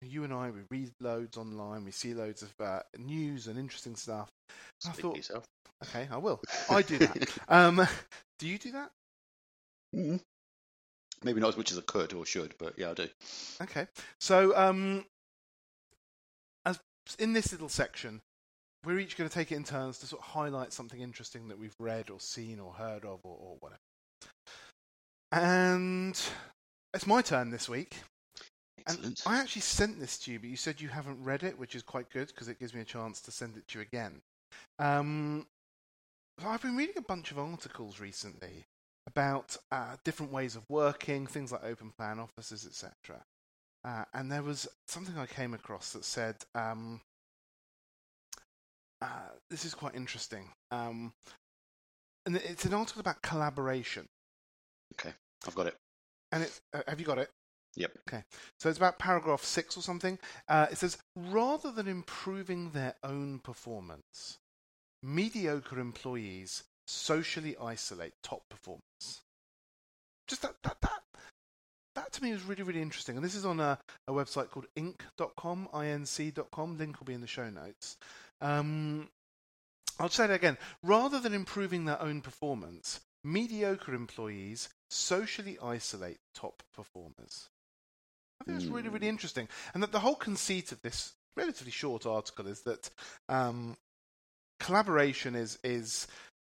you 0.00 0.24
and 0.24 0.32
I, 0.32 0.48
we 0.50 0.60
read 0.70 0.92
loads 0.98 1.36
online, 1.36 1.84
we 1.84 1.90
see 1.90 2.14
loads 2.14 2.40
of 2.40 2.54
uh, 2.58 2.80
news 2.96 3.46
and 3.46 3.58
interesting 3.58 3.96
stuff. 3.96 4.30
I 4.48 4.52
Speak 4.78 4.94
for 4.94 5.02
thought- 5.02 5.16
yourself. 5.18 5.44
Okay, 5.84 6.08
I 6.10 6.16
will. 6.16 6.40
I 6.70 6.80
do 6.80 6.96
that. 6.96 7.28
um, 7.48 7.86
do 8.38 8.48
you 8.48 8.56
do 8.56 8.72
that? 8.72 8.90
Mm. 9.94 10.20
Maybe 11.22 11.38
not 11.38 11.50
as 11.50 11.56
much 11.58 11.70
as 11.70 11.76
I 11.76 11.82
could 11.82 12.14
or 12.14 12.24
should, 12.24 12.54
but 12.58 12.78
yeah, 12.78 12.92
I 12.92 12.94
do. 12.94 13.08
Okay. 13.60 13.86
So, 14.20 14.56
um, 14.56 15.04
in 17.16 17.32
this 17.32 17.52
little 17.52 17.68
section, 17.68 18.20
we're 18.84 18.98
each 18.98 19.16
going 19.16 19.28
to 19.28 19.34
take 19.34 19.52
it 19.52 19.56
in 19.56 19.64
turns 19.64 19.98
to 19.98 20.06
sort 20.06 20.22
of 20.22 20.28
highlight 20.28 20.72
something 20.72 21.00
interesting 21.00 21.48
that 21.48 21.58
we've 21.58 21.74
read 21.78 22.10
or 22.10 22.20
seen 22.20 22.58
or 22.58 22.72
heard 22.72 23.04
of 23.04 23.20
or, 23.24 23.36
or 23.38 23.56
whatever. 23.60 23.80
And 25.32 26.20
it's 26.94 27.06
my 27.06 27.22
turn 27.22 27.50
this 27.50 27.68
week. 27.68 27.96
And 28.86 28.96
Excellent. 28.96 29.22
I 29.26 29.38
actually 29.38 29.62
sent 29.62 30.00
this 30.00 30.18
to 30.20 30.32
you, 30.32 30.40
but 30.40 30.48
you 30.48 30.56
said 30.56 30.80
you 30.80 30.88
haven't 30.88 31.22
read 31.22 31.42
it, 31.42 31.58
which 31.58 31.74
is 31.74 31.82
quite 31.82 32.10
good 32.10 32.28
because 32.28 32.48
it 32.48 32.58
gives 32.58 32.74
me 32.74 32.80
a 32.80 32.84
chance 32.84 33.20
to 33.22 33.30
send 33.30 33.56
it 33.56 33.68
to 33.68 33.78
you 33.78 33.82
again. 33.82 34.22
Um, 34.78 35.46
I've 36.44 36.62
been 36.62 36.76
reading 36.76 36.96
a 36.96 37.02
bunch 37.02 37.30
of 37.30 37.38
articles 37.38 38.00
recently 38.00 38.64
about 39.06 39.56
uh, 39.70 39.96
different 40.04 40.32
ways 40.32 40.56
of 40.56 40.62
working, 40.68 41.26
things 41.26 41.52
like 41.52 41.64
open 41.64 41.92
plan 41.98 42.18
offices, 42.18 42.66
etc. 42.66 43.22
Uh, 43.84 44.04
and 44.12 44.30
there 44.30 44.42
was 44.42 44.68
something 44.88 45.16
I 45.16 45.26
came 45.26 45.54
across 45.54 45.92
that 45.92 46.04
said, 46.04 46.36
um, 46.54 47.00
uh, 49.00 49.30
this 49.48 49.64
is 49.64 49.74
quite 49.74 49.94
interesting. 49.94 50.50
Um, 50.70 51.12
and 52.26 52.36
it's 52.36 52.66
an 52.66 52.74
article 52.74 53.00
about 53.00 53.22
collaboration. 53.22 54.06
Okay, 54.94 55.14
I've 55.46 55.54
got 55.54 55.66
it. 55.66 55.76
And 56.32 56.42
it, 56.42 56.60
uh, 56.74 56.82
have 56.86 57.00
you 57.00 57.06
got 57.06 57.18
it? 57.18 57.30
Yep. 57.76 57.98
Okay. 58.08 58.24
So 58.58 58.68
it's 58.68 58.78
about 58.78 58.98
paragraph 58.98 59.44
six 59.44 59.76
or 59.76 59.82
something. 59.82 60.18
Uh, 60.48 60.66
it 60.70 60.78
says, 60.78 60.98
rather 61.16 61.70
than 61.70 61.86
improving 61.88 62.70
their 62.70 62.94
own 63.02 63.38
performance, 63.38 64.38
mediocre 65.02 65.78
employees 65.78 66.64
socially 66.86 67.56
isolate 67.62 68.14
top 68.22 68.42
performers. 68.50 69.22
Just 70.26 70.42
that, 70.42 70.56
that, 70.64 70.80
that, 70.82 71.02
that 71.94 72.12
to 72.12 72.22
me 72.22 72.32
was 72.32 72.44
really, 72.44 72.62
really 72.62 72.82
interesting. 72.82 73.16
And 73.16 73.24
this 73.24 73.34
is 73.34 73.44
on 73.44 73.60
a, 73.60 73.78
a 74.06 74.12
website 74.12 74.50
called 74.50 74.66
inc.com, 74.76 75.68
inc.com. 75.72 76.78
Link 76.78 76.98
will 77.00 77.06
be 77.06 77.14
in 77.14 77.20
the 77.20 77.26
show 77.26 77.50
notes. 77.50 77.96
Um, 78.40 79.08
I'll 79.98 80.08
say 80.08 80.26
that 80.26 80.34
again. 80.34 80.56
Rather 80.82 81.20
than 81.20 81.34
improving 81.34 81.84
their 81.84 82.00
own 82.00 82.20
performance, 82.20 83.00
mediocre 83.22 83.94
employees 83.94 84.68
socially 84.88 85.58
isolate 85.62 86.18
top 86.34 86.62
performers. 86.74 87.48
I 88.40 88.44
think 88.44 88.58
that's 88.58 88.70
really, 88.70 88.88
really 88.88 89.06
Hmm. 89.06 89.10
interesting. 89.10 89.48
And 89.74 89.82
that 89.82 89.92
the 89.92 90.00
whole 90.00 90.14
conceit 90.14 90.72
of 90.72 90.80
this 90.82 91.12
relatively 91.36 91.72
short 91.72 92.06
article 92.06 92.46
is 92.46 92.62
that 92.62 92.90
um, 93.28 93.76
collaboration 94.58 95.34
is 95.34 95.58
is 95.62 96.06
mm, 96.06 96.39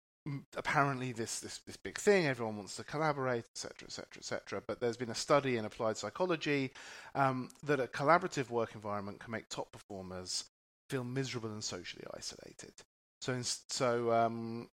apparently 0.56 1.12
this, 1.12 1.39
this 1.39 1.60
this 1.60 1.77
big 1.77 1.98
thing. 1.98 2.27
Everyone 2.27 2.58
wants 2.58 2.75
to 2.77 2.84
collaborate, 2.84 3.46
etc., 3.46 3.86
etc., 3.86 4.06
etc. 4.18 4.63
But 4.65 4.80
there's 4.80 4.98
been 4.98 5.10
a 5.10 5.15
study 5.15 5.58
in 5.58 5.65
applied 5.65 5.98
psychology 5.98 6.72
um, 7.15 7.50
that 7.63 7.80
a 7.80 7.88
collaborative 7.88 8.50
work 8.50 8.75
environment 8.75 9.20
can 9.20 9.32
make 9.32 9.50
top 9.50 9.72
performers 9.72 10.46
feel 10.89 11.03
miserable 11.03 11.51
and 11.51 11.63
socially 11.63 12.06
isolated. 12.15 12.74
So, 13.22 13.34
in, 13.34 13.44
so 13.44 14.12
um, 14.12 14.70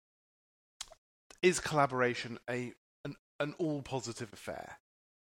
is 1.43 1.61
collaboration 1.61 2.39
a 2.49 2.73
an, 3.05 3.17
an 3.41 3.55
all 3.59 3.83
positive 3.83 4.33
affair? 4.33 4.79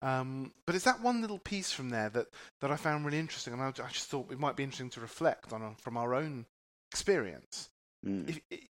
Um, 0.00 0.52
but 0.64 0.76
it's 0.76 0.84
that 0.84 1.02
one 1.02 1.20
little 1.20 1.40
piece 1.40 1.72
from 1.72 1.90
there 1.90 2.08
that, 2.10 2.28
that 2.60 2.70
I 2.70 2.76
found 2.76 3.04
really 3.04 3.18
interesting, 3.18 3.52
and 3.52 3.62
I, 3.62 3.68
I 3.68 3.88
just 3.90 4.08
thought 4.08 4.30
it 4.30 4.38
might 4.38 4.54
be 4.54 4.62
interesting 4.62 4.90
to 4.90 5.00
reflect 5.00 5.52
on 5.52 5.74
from 5.74 5.96
our 5.96 6.14
own 6.14 6.46
experience. 6.92 7.68
Mm. 8.06 8.28
If, 8.28 8.68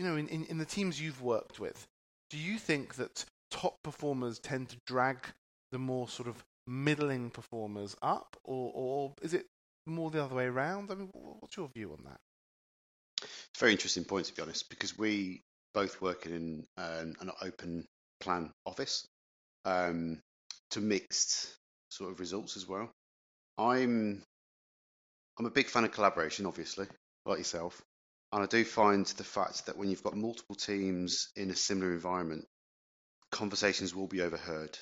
you 0.00 0.06
know, 0.06 0.16
in, 0.16 0.28
in, 0.28 0.46
in 0.46 0.56
the 0.56 0.64
teams 0.64 0.98
you've 0.98 1.20
worked 1.20 1.60
with, 1.60 1.86
do 2.30 2.38
you 2.38 2.56
think 2.56 2.94
that 2.94 3.22
top 3.50 3.82
performers 3.82 4.38
tend 4.38 4.70
to 4.70 4.76
drag 4.86 5.18
the 5.72 5.78
more 5.78 6.08
sort 6.08 6.26
of 6.26 6.42
middling 6.66 7.28
performers 7.28 7.94
up, 8.00 8.34
or, 8.42 8.72
or 8.74 9.14
is 9.20 9.34
it 9.34 9.44
more 9.84 10.10
the 10.10 10.24
other 10.24 10.34
way 10.34 10.46
around? 10.46 10.90
I 10.90 10.94
mean, 10.94 11.10
what's 11.12 11.54
your 11.58 11.68
view 11.68 11.92
on 11.92 12.04
that? 12.04 12.16
It's 13.22 13.58
a 13.58 13.60
very 13.60 13.72
interesting 13.72 14.04
point, 14.04 14.24
to 14.24 14.34
be 14.34 14.40
honest, 14.40 14.70
because 14.70 14.96
we 14.96 15.42
both 15.74 16.00
work 16.00 16.24
in 16.24 16.64
um, 16.78 17.14
an 17.20 17.30
open 17.42 17.84
plan 18.20 18.52
office 18.64 19.06
um, 19.66 20.18
to 20.70 20.80
mixed 20.80 21.54
sort 21.90 22.10
of 22.10 22.20
results 22.20 22.56
as 22.56 22.66
well. 22.66 22.90
I'm 23.58 24.22
I'm 25.38 25.44
a 25.44 25.50
big 25.50 25.68
fan 25.68 25.84
of 25.84 25.92
collaboration, 25.92 26.46
obviously, 26.46 26.86
like 27.26 27.38
yourself, 27.38 27.82
and 28.32 28.42
I 28.42 28.46
do 28.46 28.64
find 28.64 29.06
the 29.06 29.24
fact 29.24 29.66
that 29.66 29.76
when 29.76 29.90
you've 29.90 30.02
got 30.02 30.16
multiple 30.16 30.54
teams 30.54 31.30
in 31.36 31.50
a 31.50 31.56
similar 31.56 31.92
environment, 31.92 32.46
conversations 33.30 33.94
will 33.94 34.06
be 34.06 34.22
overheard, 34.22 34.78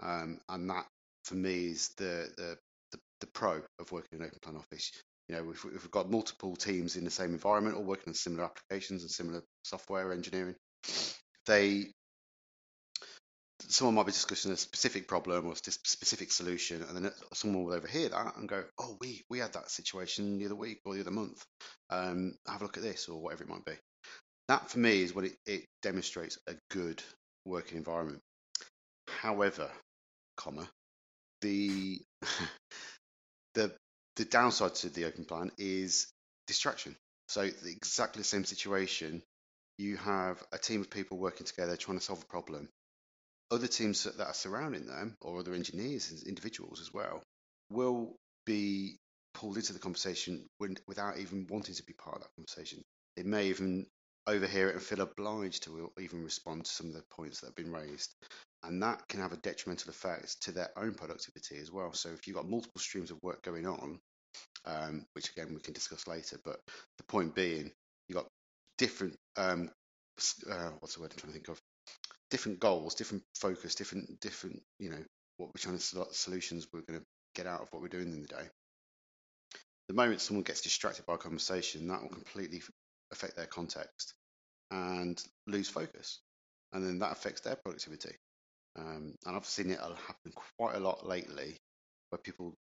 um, 0.00 0.40
and 0.48 0.68
that 0.70 0.86
for 1.24 1.34
me 1.34 1.68
is 1.68 1.88
the 1.96 2.28
the 2.36 2.58
the, 2.92 2.98
the 3.20 3.26
pro 3.28 3.62
of 3.78 3.92
working 3.92 4.18
in 4.18 4.20
an 4.20 4.26
open 4.26 4.38
plan 4.42 4.56
office. 4.56 4.92
You 5.28 5.36
know, 5.36 5.50
if, 5.50 5.64
if 5.64 5.82
we've 5.82 5.90
got 5.90 6.10
multiple 6.10 6.56
teams 6.56 6.96
in 6.96 7.04
the 7.04 7.10
same 7.10 7.30
environment 7.30 7.76
or 7.76 7.82
working 7.82 8.08
on 8.08 8.14
similar 8.14 8.44
applications 8.44 9.02
and 9.02 9.10
similar 9.10 9.42
software 9.62 10.12
engineering, 10.12 10.56
they 11.46 11.92
someone 13.68 13.94
might 13.96 14.06
be 14.06 14.12
discussing 14.12 14.52
a 14.52 14.56
specific 14.56 15.08
problem 15.08 15.46
or 15.46 15.52
a 15.52 15.56
specific 15.56 16.32
solution, 16.32 16.82
and 16.82 16.96
then 16.96 17.12
someone 17.34 17.64
will 17.64 17.74
overhear 17.74 18.08
that 18.08 18.36
and 18.36 18.48
go, 18.48 18.64
"Oh, 18.78 18.96
we 19.00 19.24
we 19.30 19.38
had 19.40 19.54
that 19.54 19.70
situation 19.70 20.38
the 20.38 20.46
other 20.46 20.56
week 20.56 20.80
or 20.84 20.94
the 20.94 21.00
other 21.00 21.10
month. 21.10 21.44
Um, 21.90 22.34
have 22.46 22.60
a 22.62 22.64
look 22.64 22.76
at 22.76 22.82
this 22.82 23.08
or 23.08 23.20
whatever 23.20 23.44
it 23.44 23.50
might 23.50 23.64
be." 23.64 23.74
That 24.48 24.70
for 24.70 24.78
me 24.78 25.02
is 25.02 25.14
what 25.14 25.24
it, 25.26 25.36
it 25.46 25.64
demonstrates 25.82 26.38
a 26.48 26.54
good 26.70 27.02
working 27.44 27.78
environment. 27.78 28.20
However, 29.08 29.70
comma 30.36 30.68
the 31.42 32.00
the 33.54 33.74
the 34.16 34.24
downside 34.24 34.74
to 34.76 34.90
the 34.90 35.06
open 35.06 35.24
plan 35.24 35.50
is 35.58 36.08
distraction. 36.46 36.96
So 37.28 37.42
exactly 37.42 38.20
the 38.20 38.28
same 38.28 38.44
situation. 38.44 39.22
You 39.78 39.96
have 39.98 40.42
a 40.52 40.58
team 40.58 40.82
of 40.82 40.90
people 40.90 41.18
working 41.18 41.46
together 41.46 41.76
trying 41.76 41.98
to 41.98 42.04
solve 42.04 42.22
a 42.22 42.26
problem. 42.26 42.68
Other 43.52 43.66
teams 43.66 44.04
that 44.04 44.18
are 44.18 44.32
surrounding 44.32 44.86
them, 44.86 45.14
or 45.20 45.38
other 45.38 45.52
engineers 45.52 46.10
and 46.10 46.22
individuals 46.22 46.80
as 46.80 46.92
well, 46.92 47.22
will 47.70 48.16
be 48.46 48.96
pulled 49.34 49.58
into 49.58 49.74
the 49.74 49.78
conversation 49.78 50.46
when, 50.56 50.78
without 50.88 51.18
even 51.18 51.46
wanting 51.50 51.74
to 51.74 51.84
be 51.84 51.92
part 51.92 52.16
of 52.16 52.22
that 52.22 52.34
conversation. 52.34 52.82
They 53.14 53.24
may 53.24 53.48
even 53.48 53.86
overhear 54.26 54.70
it 54.70 54.76
and 54.76 54.82
feel 54.82 55.02
obliged 55.02 55.64
to 55.64 55.92
even 56.00 56.24
respond 56.24 56.64
to 56.64 56.70
some 56.70 56.86
of 56.86 56.94
the 56.94 57.02
points 57.10 57.40
that 57.40 57.48
have 57.48 57.54
been 57.56 57.72
raised. 57.72 58.14
And 58.62 58.82
that 58.82 59.06
can 59.08 59.20
have 59.20 59.32
a 59.32 59.36
detrimental 59.36 59.90
effect 59.90 60.42
to 60.44 60.52
their 60.52 60.70
own 60.76 60.94
productivity 60.94 61.58
as 61.58 61.70
well. 61.70 61.92
So 61.92 62.08
if 62.08 62.26
you've 62.26 62.36
got 62.36 62.48
multiple 62.48 62.80
streams 62.80 63.10
of 63.10 63.18
work 63.22 63.42
going 63.42 63.66
on, 63.66 63.98
um, 64.64 65.04
which 65.12 65.30
again 65.30 65.52
we 65.54 65.60
can 65.60 65.74
discuss 65.74 66.06
later, 66.06 66.38
but 66.42 66.58
the 66.96 67.04
point 67.04 67.34
being, 67.34 67.70
you've 68.08 68.16
got 68.16 68.28
different, 68.78 69.16
um, 69.36 69.70
uh, 70.50 70.70
what's 70.80 70.94
the 70.94 71.02
word 71.02 71.12
I'm 71.12 71.18
trying 71.18 71.32
to 71.32 71.38
think 71.38 71.48
of? 71.48 71.60
Different 72.30 72.60
goals, 72.60 72.94
different 72.94 73.22
focus, 73.34 73.74
different, 73.74 74.20
different, 74.20 74.62
you 74.78 74.90
know, 74.90 75.04
what 75.36 75.48
we're 75.48 75.60
trying 75.60 75.78
to 75.78 76.06
solutions 76.12 76.68
we're 76.72 76.82
going 76.82 77.00
to 77.00 77.06
get 77.34 77.46
out 77.46 77.62
of 77.62 77.68
what 77.70 77.82
we're 77.82 77.88
doing 77.88 78.12
in 78.12 78.22
the 78.22 78.28
day. 78.28 78.48
The 79.88 79.94
moment 79.94 80.20
someone 80.20 80.44
gets 80.44 80.60
distracted 80.60 81.04
by 81.06 81.14
a 81.14 81.18
conversation, 81.18 81.88
that 81.88 82.00
will 82.00 82.08
completely 82.08 82.62
affect 83.10 83.36
their 83.36 83.46
context 83.46 84.14
and 84.70 85.22
lose 85.46 85.68
focus, 85.68 86.20
and 86.72 86.84
then 86.84 86.98
that 87.00 87.12
affects 87.12 87.42
their 87.42 87.56
productivity. 87.56 88.16
Um, 88.78 89.14
and 89.26 89.36
I've 89.36 89.44
seen 89.44 89.70
it 89.70 89.80
happen 89.80 90.32
quite 90.56 90.76
a 90.76 90.80
lot 90.80 91.06
lately, 91.06 91.58
where 92.08 92.18
people 92.18 92.54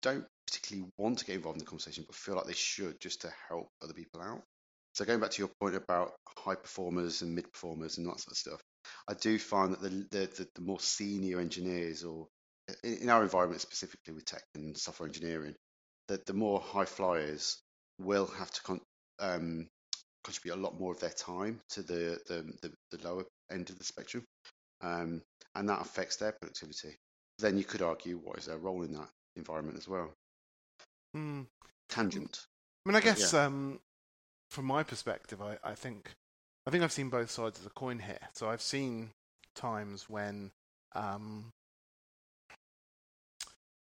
don't 0.00 0.24
particularly 0.46 0.90
want 0.96 1.18
to 1.18 1.24
get 1.24 1.36
involved 1.36 1.58
in 1.58 1.64
the 1.64 1.68
conversation, 1.68 2.04
but 2.06 2.16
feel 2.16 2.36
like 2.36 2.46
they 2.46 2.52
should 2.52 3.00
just 3.00 3.20
to 3.22 3.32
help 3.48 3.68
other 3.82 3.92
people 3.92 4.20
out. 4.20 4.42
So 4.94 5.04
going 5.04 5.20
back 5.20 5.30
to 5.30 5.42
your 5.42 5.50
point 5.60 5.74
about 5.74 6.12
high 6.36 6.54
performers 6.54 7.22
and 7.22 7.34
mid 7.34 7.50
performers 7.52 7.98
and 7.98 8.06
that 8.06 8.20
sort 8.20 8.32
of 8.32 8.36
stuff, 8.36 8.60
I 9.08 9.14
do 9.14 9.38
find 9.38 9.72
that 9.72 9.80
the 9.80 9.88
the, 10.10 10.48
the, 10.54 10.60
more 10.60 10.80
senior 10.80 11.40
engineers, 11.40 12.04
or 12.04 12.28
in, 12.84 13.08
our 13.08 13.22
environment 13.22 13.60
specifically 13.60 14.14
with 14.14 14.24
tech 14.24 14.42
and 14.54 14.76
software 14.76 15.06
engineering, 15.06 15.54
that 16.08 16.26
the 16.26 16.34
more 16.34 16.60
high 16.60 16.84
flyers 16.84 17.62
will 17.98 18.26
have 18.26 18.50
to 18.50 18.62
con- 18.62 18.80
um, 19.20 19.66
contribute 20.24 20.54
a 20.54 20.62
lot 20.62 20.78
more 20.78 20.92
of 20.92 21.00
their 21.00 21.10
time 21.10 21.60
to 21.70 21.82
the 21.82 22.18
the, 22.26 22.52
the, 22.60 22.72
the 22.96 23.08
lower 23.08 23.24
end 23.50 23.70
of 23.70 23.78
the 23.78 23.84
spectrum, 23.84 24.24
um, 24.82 25.22
and 25.54 25.68
that 25.68 25.80
affects 25.80 26.16
their 26.16 26.32
productivity. 26.32 26.96
Then 27.38 27.56
you 27.56 27.64
could 27.64 27.82
argue 27.82 28.18
what 28.18 28.38
is 28.38 28.46
their 28.46 28.58
role 28.58 28.82
in 28.82 28.92
that 28.92 29.08
environment 29.36 29.78
as 29.78 29.88
well. 29.88 30.12
Mm. 31.16 31.46
Tangent. 31.88 32.46
I 32.84 32.88
mean, 32.88 32.96
I 32.96 33.00
guess 33.00 33.32
um, 33.34 33.78
from 34.52 34.66
my 34.66 34.82
perspective, 34.82 35.40
I, 35.40 35.56
I 35.64 35.74
think 35.74 36.14
I 36.66 36.70
think 36.70 36.84
I've 36.84 36.92
seen 36.92 37.08
both 37.08 37.30
sides 37.30 37.58
of 37.58 37.64
the 37.64 37.70
coin 37.70 37.98
here. 37.98 38.28
So 38.34 38.48
I've 38.50 38.62
seen 38.62 39.10
times 39.54 40.08
when 40.08 40.52
um, 40.94 41.50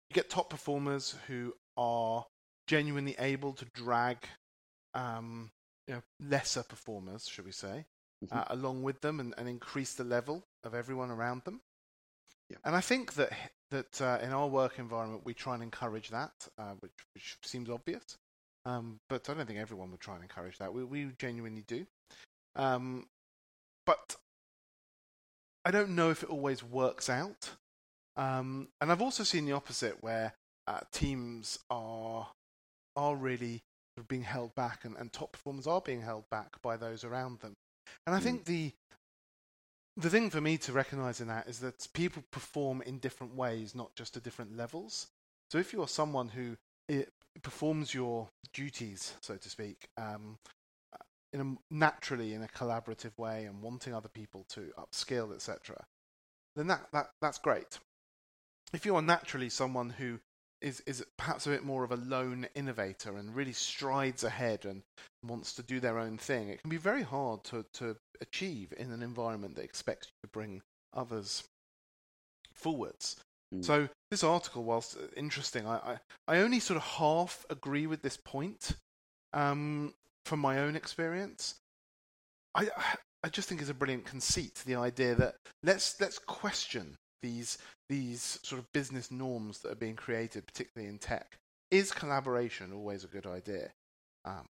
you 0.10 0.14
get 0.14 0.30
top 0.30 0.50
performers 0.50 1.16
who 1.28 1.54
are 1.78 2.26
genuinely 2.68 3.16
able 3.20 3.54
to 3.54 3.66
drag 3.66 4.18
um, 4.94 5.52
you 5.88 5.96
know, 5.96 6.02
lesser 6.20 6.64
performers, 6.64 7.28
should 7.28 7.46
we 7.46 7.52
say, 7.52 7.86
Mhm. 8.24 8.36
uh, 8.38 8.46
along 8.48 8.84
with 8.84 9.02
them 9.02 9.20
and, 9.20 9.34
and 9.38 9.50
increase 9.50 9.94
the 9.94 10.04
level 10.06 10.48
of 10.64 10.74
everyone 10.74 11.12
around 11.12 11.44
them. 11.44 11.62
Yeah. 12.50 12.58
And 12.64 12.76
I 12.76 12.82
think 12.82 13.14
that 13.16 13.32
that 13.70 14.02
uh, 14.02 14.20
in 14.22 14.32
our 14.32 14.48
work 14.48 14.80
environment 14.80 15.26
we 15.26 15.34
try 15.34 15.56
and 15.56 15.64
encourage 15.64 16.10
that, 16.10 16.48
uh, 16.58 16.74
which, 16.80 16.94
which 17.14 17.38
seems 17.44 17.70
obvious. 17.70 18.18
Um, 18.66 19.00
but 19.10 19.30
I 19.30 19.34
don't 19.34 19.46
think 19.46 19.60
everyone 19.60 19.92
would 19.92 20.00
try 20.00 20.16
and 20.16 20.24
encourage 20.24 20.58
that. 20.60 20.74
We 20.74 20.84
we 20.84 21.12
genuinely 21.18 21.64
do. 21.68 21.86
Um, 22.56 23.08
but 23.86 24.16
I 25.66 25.72
don't 25.72 25.92
know 25.96 26.10
if 26.12 26.24
it 26.24 26.30
always 26.30 26.64
works 26.64 27.10
out. 27.10 27.52
Um, 28.16 28.70
and 28.80 28.92
I've 28.92 29.02
also 29.02 29.24
seen 29.24 29.46
the 29.46 29.54
opposite, 29.54 30.02
where 30.04 30.34
uh, 30.68 30.82
teams 30.92 31.60
are 31.70 32.28
are 32.96 33.16
really 33.16 33.62
being 34.08 34.24
held 34.24 34.56
back, 34.56 34.86
and, 34.86 34.96
and 34.98 35.12
top 35.12 35.34
performers 35.34 35.68
are 35.68 35.82
being 35.82 36.02
held 36.02 36.30
back 36.30 36.62
by 36.62 36.78
those 36.78 37.04
around 37.04 37.40
them. 37.40 37.54
And 38.06 38.16
I 38.16 38.20
Mm. 38.20 38.24
think 38.24 38.46
the 38.46 38.72
the 39.96 40.10
thing 40.10 40.30
for 40.30 40.42
me 40.42 40.58
to 40.58 40.72
recognise 40.74 41.22
in 41.22 41.28
that 41.28 41.48
is 41.48 41.60
that 41.60 41.88
people 41.94 42.24
perform 42.32 42.82
in 42.82 42.98
different 42.98 43.36
ways, 43.36 43.76
not 43.76 43.94
just 43.96 44.18
at 44.18 44.24
different 44.24 44.58
levels. 44.58 45.08
So 45.52 45.60
if 45.60 45.72
you're 45.72 45.88
someone 45.88 46.30
who 46.30 46.58
i 46.90 47.06
performs 47.42 47.94
your 47.94 48.30
duties, 48.54 49.14
so 49.22 49.38
to 49.38 49.50
speak, 49.50 49.88
um, 49.98 50.38
in 51.32 51.42
a, 51.42 51.74
naturally 51.74 52.34
in 52.34 52.44
a 52.44 52.48
collaborative 52.48 53.18
way 53.18 53.46
and 53.46 53.62
wanting 53.62 53.94
other 53.94 54.10
people 54.10 54.46
to 54.50 54.72
upskill, 54.78 55.34
etc., 55.34 55.84
then 56.56 56.68
that, 56.68 56.88
that 56.94 57.10
that's 57.22 57.40
great. 57.40 57.80
If 58.74 58.86
you 58.86 58.96
are 58.96 59.02
naturally 59.02 59.50
someone 59.50 59.90
who 59.90 60.20
is 60.62 60.82
is 60.82 61.04
perhaps 61.18 61.46
a 61.46 61.50
bit 61.50 61.64
more 61.64 61.84
of 61.84 61.92
a 61.92 61.98
lone 61.98 62.48
innovator 62.56 63.18
and 63.18 63.36
really 63.36 63.54
strides 63.54 64.24
ahead 64.24 64.66
and 64.66 64.84
wants 65.24 65.54
to 65.56 65.64
do 65.64 65.80
their 65.80 66.00
own 66.00 66.18
thing, 66.18 66.50
it 66.50 66.62
can 66.62 66.70
be 66.70 66.78
very 66.78 67.04
hard 67.04 67.44
to, 67.46 67.66
to 67.74 67.96
achieve 68.22 68.74
in 68.78 68.92
an 68.92 69.04
environment 69.04 69.56
that 69.56 69.64
expects 69.64 70.08
you 70.08 70.28
to 70.28 70.32
bring 70.32 70.62
others 70.94 71.44
forwards. 72.54 73.18
Mm. 73.54 73.66
So 73.66 73.90
this 74.12 74.24
article, 74.24 74.64
whilst 74.64 74.98
interesting, 75.16 75.68
I, 75.68 75.76
I, 75.78 75.98
I 76.28 76.38
only 76.40 76.60
sort 76.60 76.78
of 76.78 76.84
half 76.84 77.46
agree 77.50 77.88
with 77.88 78.02
this 78.02 78.18
point 78.18 78.72
um, 79.34 79.94
from 80.26 80.40
my 80.40 80.60
own 80.60 80.76
experience. 80.76 81.56
I 82.56 82.70
I 83.24 83.30
just 83.30 83.48
think 83.48 83.62
it's 83.62 83.70
a 83.70 83.74
brilliant 83.74 84.06
conceit, 84.06 84.62
the 84.66 84.76
idea 84.76 85.16
that 85.16 85.36
let's 85.64 86.00
let's 86.00 86.20
question 86.20 86.96
these 87.22 87.58
these 87.90 88.40
sort 88.44 88.60
of 88.60 88.72
business 88.74 89.12
norms 89.12 89.60
that 89.60 89.72
are 89.72 89.76
being 89.76 89.96
created, 89.96 90.46
particularly 90.46 90.92
in 90.92 91.00
tech. 91.00 91.38
Is 91.72 91.92
collaboration 91.92 92.72
always 92.74 93.04
a 93.04 93.08
good 93.08 93.26
idea? 93.26 93.72
Um, 94.26 94.46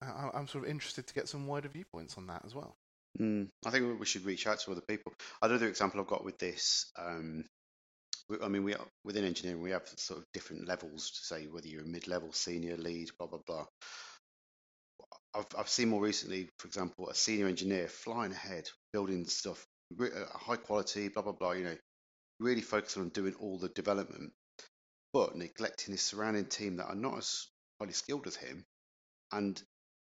I, 0.00 0.30
I'm 0.32 0.46
sort 0.46 0.64
of 0.64 0.70
interested 0.70 1.06
to 1.06 1.14
get 1.14 1.28
some 1.28 1.46
wider 1.46 1.68
viewpoints 1.68 2.16
on 2.16 2.26
that 2.28 2.42
as 2.44 2.54
well. 2.54 2.74
Mm, 3.20 3.48
I 3.66 3.70
think 3.70 3.98
we 3.98 4.06
should 4.06 4.24
reach 4.24 4.46
out 4.46 4.60
to 4.60 4.72
other 4.72 4.80
people. 4.80 5.12
Another 5.42 5.66
example 5.66 6.00
I've 6.00 6.06
got 6.06 6.24
with 6.24 6.38
this, 6.38 6.86
um, 6.96 7.44
I 8.42 8.48
mean, 8.48 8.64
we 8.64 8.74
are, 8.74 8.86
within 9.04 9.24
engineering 9.24 9.62
we 9.62 9.70
have 9.70 9.88
sort 9.96 10.20
of 10.20 10.26
different 10.32 10.68
levels 10.68 11.10
to 11.10 11.20
say 11.24 11.46
whether 11.46 11.66
you're 11.66 11.82
a 11.82 11.86
mid-level, 11.86 12.32
senior, 12.32 12.76
lead, 12.76 13.10
blah 13.18 13.26
blah 13.28 13.40
blah. 13.46 13.66
I've 15.34 15.46
I've 15.58 15.68
seen 15.68 15.88
more 15.88 16.02
recently, 16.02 16.50
for 16.58 16.68
example, 16.68 17.08
a 17.08 17.14
senior 17.14 17.46
engineer 17.46 17.88
flying 17.88 18.32
ahead, 18.32 18.68
building 18.92 19.26
stuff 19.26 19.66
uh, 20.00 20.06
high 20.32 20.56
quality, 20.56 21.08
blah 21.08 21.22
blah 21.22 21.32
blah. 21.32 21.52
You 21.52 21.64
know, 21.64 21.76
really 22.40 22.60
focusing 22.60 23.02
on 23.02 23.08
doing 23.10 23.34
all 23.40 23.58
the 23.58 23.68
development, 23.70 24.32
but 25.12 25.36
neglecting 25.36 25.92
his 25.92 26.02
surrounding 26.02 26.46
team 26.46 26.76
that 26.76 26.88
are 26.88 26.94
not 26.94 27.18
as 27.18 27.46
highly 27.80 27.92
skilled 27.94 28.26
as 28.26 28.36
him, 28.36 28.64
and 29.32 29.62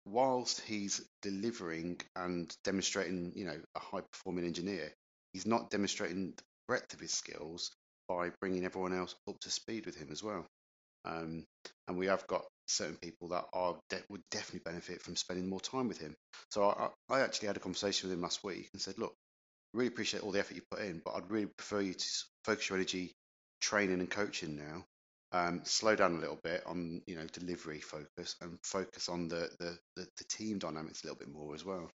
whilst 0.05 0.61
he's 0.61 1.01
delivering 1.21 1.99
and 2.15 2.55
demonstrating, 2.63 3.33
you 3.35 3.45
know, 3.45 3.59
a 3.75 3.79
high 3.79 4.01
performing 4.11 4.45
engineer, 4.45 4.93
he's 5.33 5.45
not 5.45 5.69
demonstrating 5.69 6.33
the 6.37 6.43
breadth 6.67 6.93
of 6.93 6.99
his 7.01 7.13
skills 7.13 7.71
by 8.07 8.31
bringing 8.39 8.65
everyone 8.65 8.93
else 8.93 9.15
up 9.27 9.39
to 9.41 9.49
speed 9.49 9.85
with 9.85 9.95
him 9.95 10.09
as 10.11 10.23
well. 10.23 10.45
Um, 11.05 11.45
and 11.87 11.97
we 11.97 12.07
have 12.07 12.25
got 12.27 12.45
certain 12.67 12.97
people 12.97 13.29
that 13.29 13.45
are 13.53 13.77
de- 13.89 14.03
would 14.09 14.23
definitely 14.31 14.61
benefit 14.65 15.01
from 15.01 15.15
spending 15.15 15.47
more 15.47 15.59
time 15.59 15.87
with 15.87 15.99
him. 15.99 16.15
So 16.51 16.63
I, 16.63 16.89
I 17.09 17.21
actually 17.21 17.47
had 17.47 17.57
a 17.57 17.61
conversation 17.61 18.09
with 18.09 18.17
him 18.17 18.23
last 18.23 18.43
week 18.43 18.69
and 18.73 18.81
said, 18.81 18.97
look, 18.97 19.13
really 19.73 19.87
appreciate 19.87 20.23
all 20.23 20.31
the 20.31 20.39
effort 20.39 20.55
you 20.55 20.63
put 20.71 20.81
in, 20.81 21.01
but 21.03 21.15
I'd 21.15 21.29
really 21.29 21.47
prefer 21.57 21.81
you 21.81 21.93
to 21.93 22.05
focus 22.43 22.69
your 22.69 22.77
energy 22.77 23.11
training 23.61 23.99
and 23.99 24.09
coaching 24.09 24.55
now 24.55 24.85
um, 25.35 25.61
slow 25.65 25.95
down 25.95 26.15
a 26.15 26.19
little 26.19 26.39
bit 26.43 26.63
on 26.65 27.01
you 27.07 27.15
know 27.15 27.25
delivery 27.33 27.79
focus 27.79 28.35
and 28.41 28.57
focus 28.63 29.09
on 29.09 29.27
the 29.27 29.49
the, 29.59 29.77
the, 29.95 30.07
the 30.17 30.23
team 30.29 30.59
dynamics 30.59 31.03
a 31.03 31.07
little 31.07 31.19
bit 31.19 31.33
more 31.33 31.53
as 31.53 31.65
well. 31.65 31.89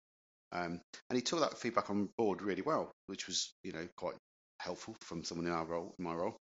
Um, 0.51 0.81
and 1.09 1.15
he 1.15 1.21
took 1.21 1.39
that 1.41 1.57
feedback 1.57 1.89
on 1.89 2.09
board 2.17 2.41
really 2.41 2.63
well, 2.63 2.91
which 3.07 3.27
was 3.27 3.53
you 3.63 3.71
know 3.71 3.87
quite 3.95 4.15
helpful 4.59 4.95
from 5.01 5.23
someone 5.23 5.47
in 5.47 5.53
our 5.53 5.65
role, 5.65 5.95
in 5.97 6.05
my 6.05 6.13
role. 6.13 6.37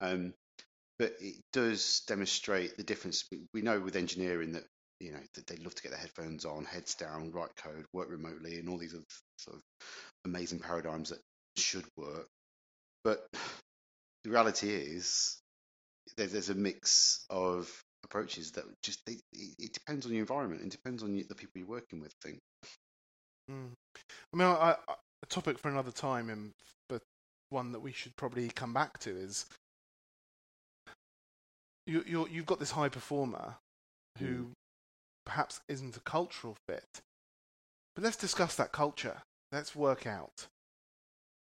Um, 0.00 0.34
but 0.98 1.12
it 1.20 1.36
does 1.52 2.02
demonstrate 2.06 2.76
the 2.76 2.82
difference. 2.82 3.24
We- 3.52 3.62
know 3.62 3.80
with 3.80 3.96
engineering 3.96 4.52
that 4.52 4.64
you 5.00 5.12
know 5.12 5.20
that 5.34 5.46
they 5.46 5.56
love 5.56 5.74
to 5.76 5.82
get 5.82 5.90
their 5.90 6.00
headphones 6.00 6.44
on, 6.44 6.64
heads 6.64 6.94
down, 6.96 7.30
write 7.30 7.54
code, 7.56 7.86
work 7.92 8.08
remotely, 8.10 8.58
and 8.58 8.68
all 8.68 8.78
these 8.78 8.94
other 8.94 9.04
sort 9.38 9.56
of 9.56 9.62
amazing 10.24 10.58
paradigms 10.58 11.10
that 11.10 11.20
should 11.56 11.84
work. 11.96 12.26
But 13.04 13.24
the 14.24 14.30
reality 14.30 14.70
is 14.70 15.40
there's, 16.16 16.32
there's 16.32 16.50
a 16.50 16.54
mix 16.54 17.24
of 17.30 17.70
approaches 18.04 18.52
that 18.52 18.64
just 18.82 19.00
it, 19.06 19.20
it 19.32 19.72
depends 19.72 20.06
on 20.06 20.12
your 20.12 20.20
environment 20.20 20.62
and 20.62 20.70
depends 20.70 21.02
on 21.02 21.14
the 21.14 21.34
people 21.34 21.52
you're 21.60 21.66
working 21.66 22.00
with. 22.00 22.12
I 22.24 22.28
think. 22.28 22.40
Mm. 23.50 23.72
I 24.32 24.36
mean, 24.36 24.46
I, 24.46 24.76
I, 24.88 24.94
a 25.22 25.26
topic 25.26 25.58
for 25.58 25.68
another 25.68 25.90
time, 25.90 26.30
and 26.30 26.52
one 27.50 27.72
that 27.72 27.80
we 27.80 27.92
should 27.92 28.16
probably 28.16 28.48
come 28.48 28.72
back 28.72 28.98
to 29.00 29.10
is 29.10 29.46
you, 31.86 32.04
you're, 32.06 32.28
you've 32.28 32.46
got 32.46 32.58
this 32.60 32.72
high 32.72 32.88
performer 32.88 33.56
who 34.18 34.26
Mm. 34.26 34.52
perhaps 35.24 35.60
isn't 35.68 35.96
a 35.96 36.00
cultural 36.00 36.56
fit, 36.66 37.00
but 37.94 38.04
let's 38.04 38.16
discuss 38.16 38.56
that 38.56 38.72
culture. 38.72 39.22
Let's 39.52 39.74
work 39.76 40.06
out, 40.06 40.46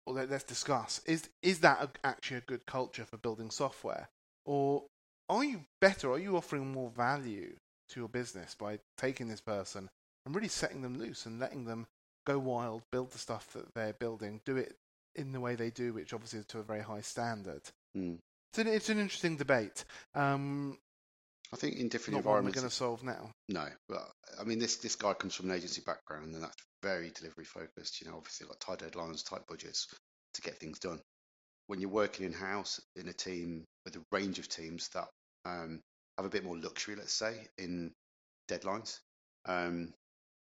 or 0.06 0.14
let, 0.16 0.30
let's 0.30 0.44
discuss 0.44 1.02
is 1.06 1.30
is 1.42 1.60
that 1.60 1.82
a, 1.82 1.90
actually 2.08 2.38
a 2.38 2.42
good 2.42 2.66
culture 2.66 3.06
for 3.06 3.18
building 3.18 3.52
software, 3.52 4.10
or 4.46 4.86
are 5.30 5.44
you 5.44 5.66
better? 5.82 6.12
Are 6.12 6.20
you 6.20 6.36
offering 6.38 6.72
more 6.72 6.90
value 6.90 7.56
to 7.90 8.00
your 8.00 8.10
business 8.10 8.56
by 8.56 8.80
taking 8.98 9.28
this 9.28 9.42
person 9.42 9.90
and 10.26 10.36
really 10.36 10.48
setting 10.48 10.82
them 10.82 10.98
loose 10.98 11.26
and 11.26 11.40
letting 11.40 11.66
them 11.66 11.88
go 12.26 12.40
wild, 12.40 12.84
build 12.92 13.12
the 13.12 13.18
stuff 13.18 13.52
that 13.54 13.74
they're 13.74 13.94
building, 13.94 14.42
do 14.46 14.58
it 14.58 14.76
in 15.16 15.32
the 15.32 15.40
way 15.40 15.56
they 15.56 15.70
do, 15.70 15.94
which 15.94 16.14
obviously 16.14 16.40
is 16.40 16.46
to 16.48 16.60
a 16.60 16.64
very 16.64 16.82
high 16.82 17.02
standard. 17.02 17.62
Mm. 17.96 18.20
It's 18.52 18.60
an, 18.60 18.68
it's 18.68 18.90
an 18.90 19.00
interesting 19.00 19.38
debate. 19.38 19.84
Um, 20.14 20.78
I 21.54 21.56
think 21.56 21.78
in 21.78 21.90
different 21.90 22.18
not 22.18 22.26
one 22.26 22.46
we're 22.46 22.52
going 22.52 22.68
to 22.68 22.74
solve 22.74 23.04
now. 23.04 23.32
no. 23.50 23.68
But 23.88 24.10
I 24.40 24.44
mean, 24.44 24.60
this 24.60 24.78
this 24.78 24.96
guy 24.96 25.14
comes 25.14 25.36
from 25.36 25.50
an 25.50 25.56
agency 25.56 25.82
background, 25.86 26.34
and 26.34 26.44
that's 26.44 26.56
very 26.82 27.12
delivery 27.12 27.46
focused. 27.46 28.02
You 28.02 28.10
know, 28.10 28.18
obviously 28.18 28.48
got 28.48 28.60
tight 28.60 28.80
deadlines, 28.80 29.28
tight 29.28 29.48
budgets 29.48 29.88
to 30.34 30.42
get 30.42 30.58
things 30.58 30.80
done. 30.80 31.00
When 31.68 31.80
you're 31.80 31.90
working 31.90 32.26
in 32.26 32.34
house 32.34 32.80
in 32.96 33.08
a 33.08 33.14
team 33.14 33.66
with 33.86 33.96
a 33.96 34.04
range 34.12 34.40
of 34.40 34.50
teams 34.50 34.90
that 34.90 35.08
um, 35.46 35.80
have 36.18 36.26
a 36.26 36.30
bit 36.30 36.44
more 36.44 36.58
luxury, 36.58 36.96
let's 36.96 37.14
say, 37.14 37.48
in 37.58 37.92
deadlines, 38.50 39.00
um, 39.46 39.94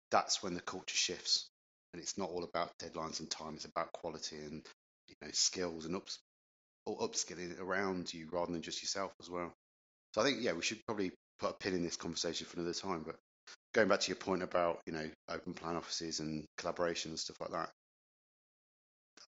that's 0.10 0.42
when 0.42 0.54
the 0.54 0.62
culture 0.62 0.96
shifts, 0.96 1.50
and 1.94 2.02
it's 2.02 2.18
not 2.18 2.30
all 2.30 2.44
about 2.44 2.78
deadlines 2.80 3.20
and 3.20 3.30
time. 3.30 3.56
It's 3.56 3.66
about 3.66 3.92
quality 3.94 4.38
and 4.38 4.66
you 5.08 5.16
know 5.22 5.30
skills 5.34 5.86
and 5.86 5.96
ups 5.96 6.20
or 6.86 7.00
upskilling 7.00 7.60
around 7.60 8.14
you 8.14 8.28
rather 8.32 8.52
than 8.52 8.62
just 8.62 8.82
yourself 8.82 9.14
as 9.22 9.30
well. 9.30 9.54
So 10.14 10.22
I 10.22 10.26
think 10.26 10.40
yeah, 10.42 10.54
we 10.54 10.62
should 10.62 10.86
probably 10.86 11.12
put 11.40 11.52
a 11.52 11.54
pin 11.54 11.74
in 11.74 11.84
this 11.84 11.98
conversation 11.98 12.48
for 12.48 12.60
another 12.60 12.74
time. 12.74 13.04
But 13.06 13.16
going 13.74 13.88
back 13.88 14.02
to 14.02 14.10
your 14.10 14.18
point 14.18 14.44
about 14.44 14.82
you 14.86 14.94
know 14.94 15.10
open 15.30 15.54
plan 15.54 15.76
offices 15.76 16.20
and 16.20 16.46
collaboration 16.58 17.12
and 17.12 17.20
stuff 17.20 17.38
like 17.42 17.52
that, 17.52 17.70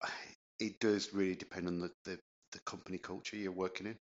it 0.60 0.80
does 0.80 1.13
really 1.13 1.36
depend 1.36 1.67
on 1.67 1.80
the 1.80 1.91
the, 2.06 2.19
the 2.52 2.60
company 2.65 2.97
culture 2.97 3.38
you're 3.38 3.52
working 3.52 3.88
in. 3.88 3.97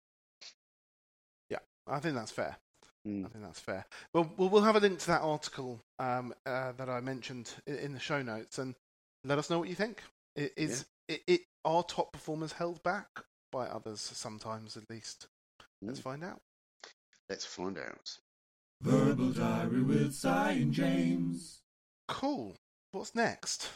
Yeah, 1.50 1.60
I 1.88 2.00
think 2.00 2.16
that's 2.16 2.32
fair. 2.32 2.58
Mm. 3.06 3.26
I 3.26 3.30
think 3.30 3.44
that's 3.44 3.60
fair. 3.60 3.86
Well, 4.14 4.32
we'll, 4.38 4.50
we'll 4.50 4.62
have 4.64 4.76
a 4.76 4.80
link 4.80 5.00
to 5.00 5.08
that 5.08 5.22
article 5.22 5.80
um, 6.00 6.34
uh, 6.46 6.72
that 6.78 6.90
I 6.90 7.00
mentioned 7.02 7.54
i- 7.68 7.72
in 7.72 7.94
the 7.94 8.00
show 8.00 8.22
notes, 8.22 8.58
and 8.60 8.76
let 9.24 9.38
us 9.38 9.50
know 9.50 9.60
what 9.60 9.70
you 9.70 9.76
think. 9.76 10.02
I- 10.38 10.52
Is 10.56 10.86
it, 11.08 11.22
it 11.28 11.42
are 11.66 11.84
top 11.84 12.12
performers 12.14 12.54
held 12.54 12.82
back 12.84 13.08
by 13.52 13.68
others 13.68 14.02
sometimes, 14.02 14.78
at 14.78 14.90
least? 14.90 15.28
Let's 15.82 16.00
Mm. 16.00 16.04
find 16.04 16.24
out. 16.24 16.40
Let's 17.30 17.46
find 17.46 17.78
out. 17.78 18.18
Verbal 18.82 19.32
Diary 19.32 19.82
with 19.82 20.14
Si 20.14 20.28
and 20.28 20.72
James. 20.74 21.60
Cool. 22.08 22.56
What's 22.92 23.16
next? 23.16 23.70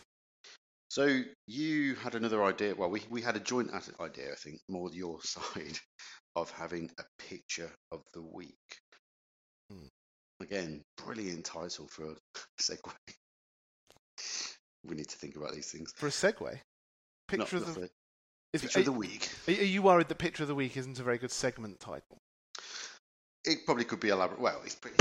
So 0.89 1.23
you 1.47 1.95
had 1.95 2.15
another 2.15 2.43
idea. 2.43 2.75
Well, 2.75 2.89
we, 2.89 3.01
we 3.09 3.21
had 3.21 3.35
a 3.35 3.39
joint 3.39 3.71
idea, 3.99 4.31
I 4.31 4.35
think, 4.35 4.59
more 4.67 4.89
your 4.91 5.19
side, 5.23 5.79
of 6.35 6.51
having 6.51 6.91
a 6.99 7.03
picture 7.17 7.71
of 7.91 8.01
the 8.13 8.21
week. 8.21 8.80
Hmm. 9.71 9.87
Again, 10.41 10.83
brilliant 10.97 11.45
title 11.45 11.87
for 11.87 12.11
a 12.11 12.15
segue. 12.61 12.91
We 14.85 14.95
need 14.95 15.07
to 15.09 15.17
think 15.17 15.35
about 15.35 15.53
these 15.53 15.71
things. 15.71 15.93
For 15.95 16.07
a 16.07 16.09
segue. 16.09 16.59
Picture 17.27 17.59
Not 17.59 17.67
of 17.69 17.75
the 17.75 17.89
is, 18.53 18.61
picture 18.61 18.79
are, 18.79 18.81
of 18.81 18.85
the 18.85 18.91
week. 18.91 19.29
are 19.47 19.51
you 19.51 19.81
worried 19.81 20.09
that 20.09 20.17
picture 20.17 20.43
of 20.43 20.49
the 20.49 20.55
week 20.55 20.75
isn't 20.75 20.99
a 20.99 21.03
very 21.03 21.17
good 21.17 21.31
segment 21.31 21.79
title? 21.79 22.17
It 23.45 23.65
probably 23.65 23.85
could 23.85 23.99
be 23.99 24.09
elaborate. 24.09 24.41
Well, 24.41 24.61
it's 24.65 24.75
pretty. 24.75 24.97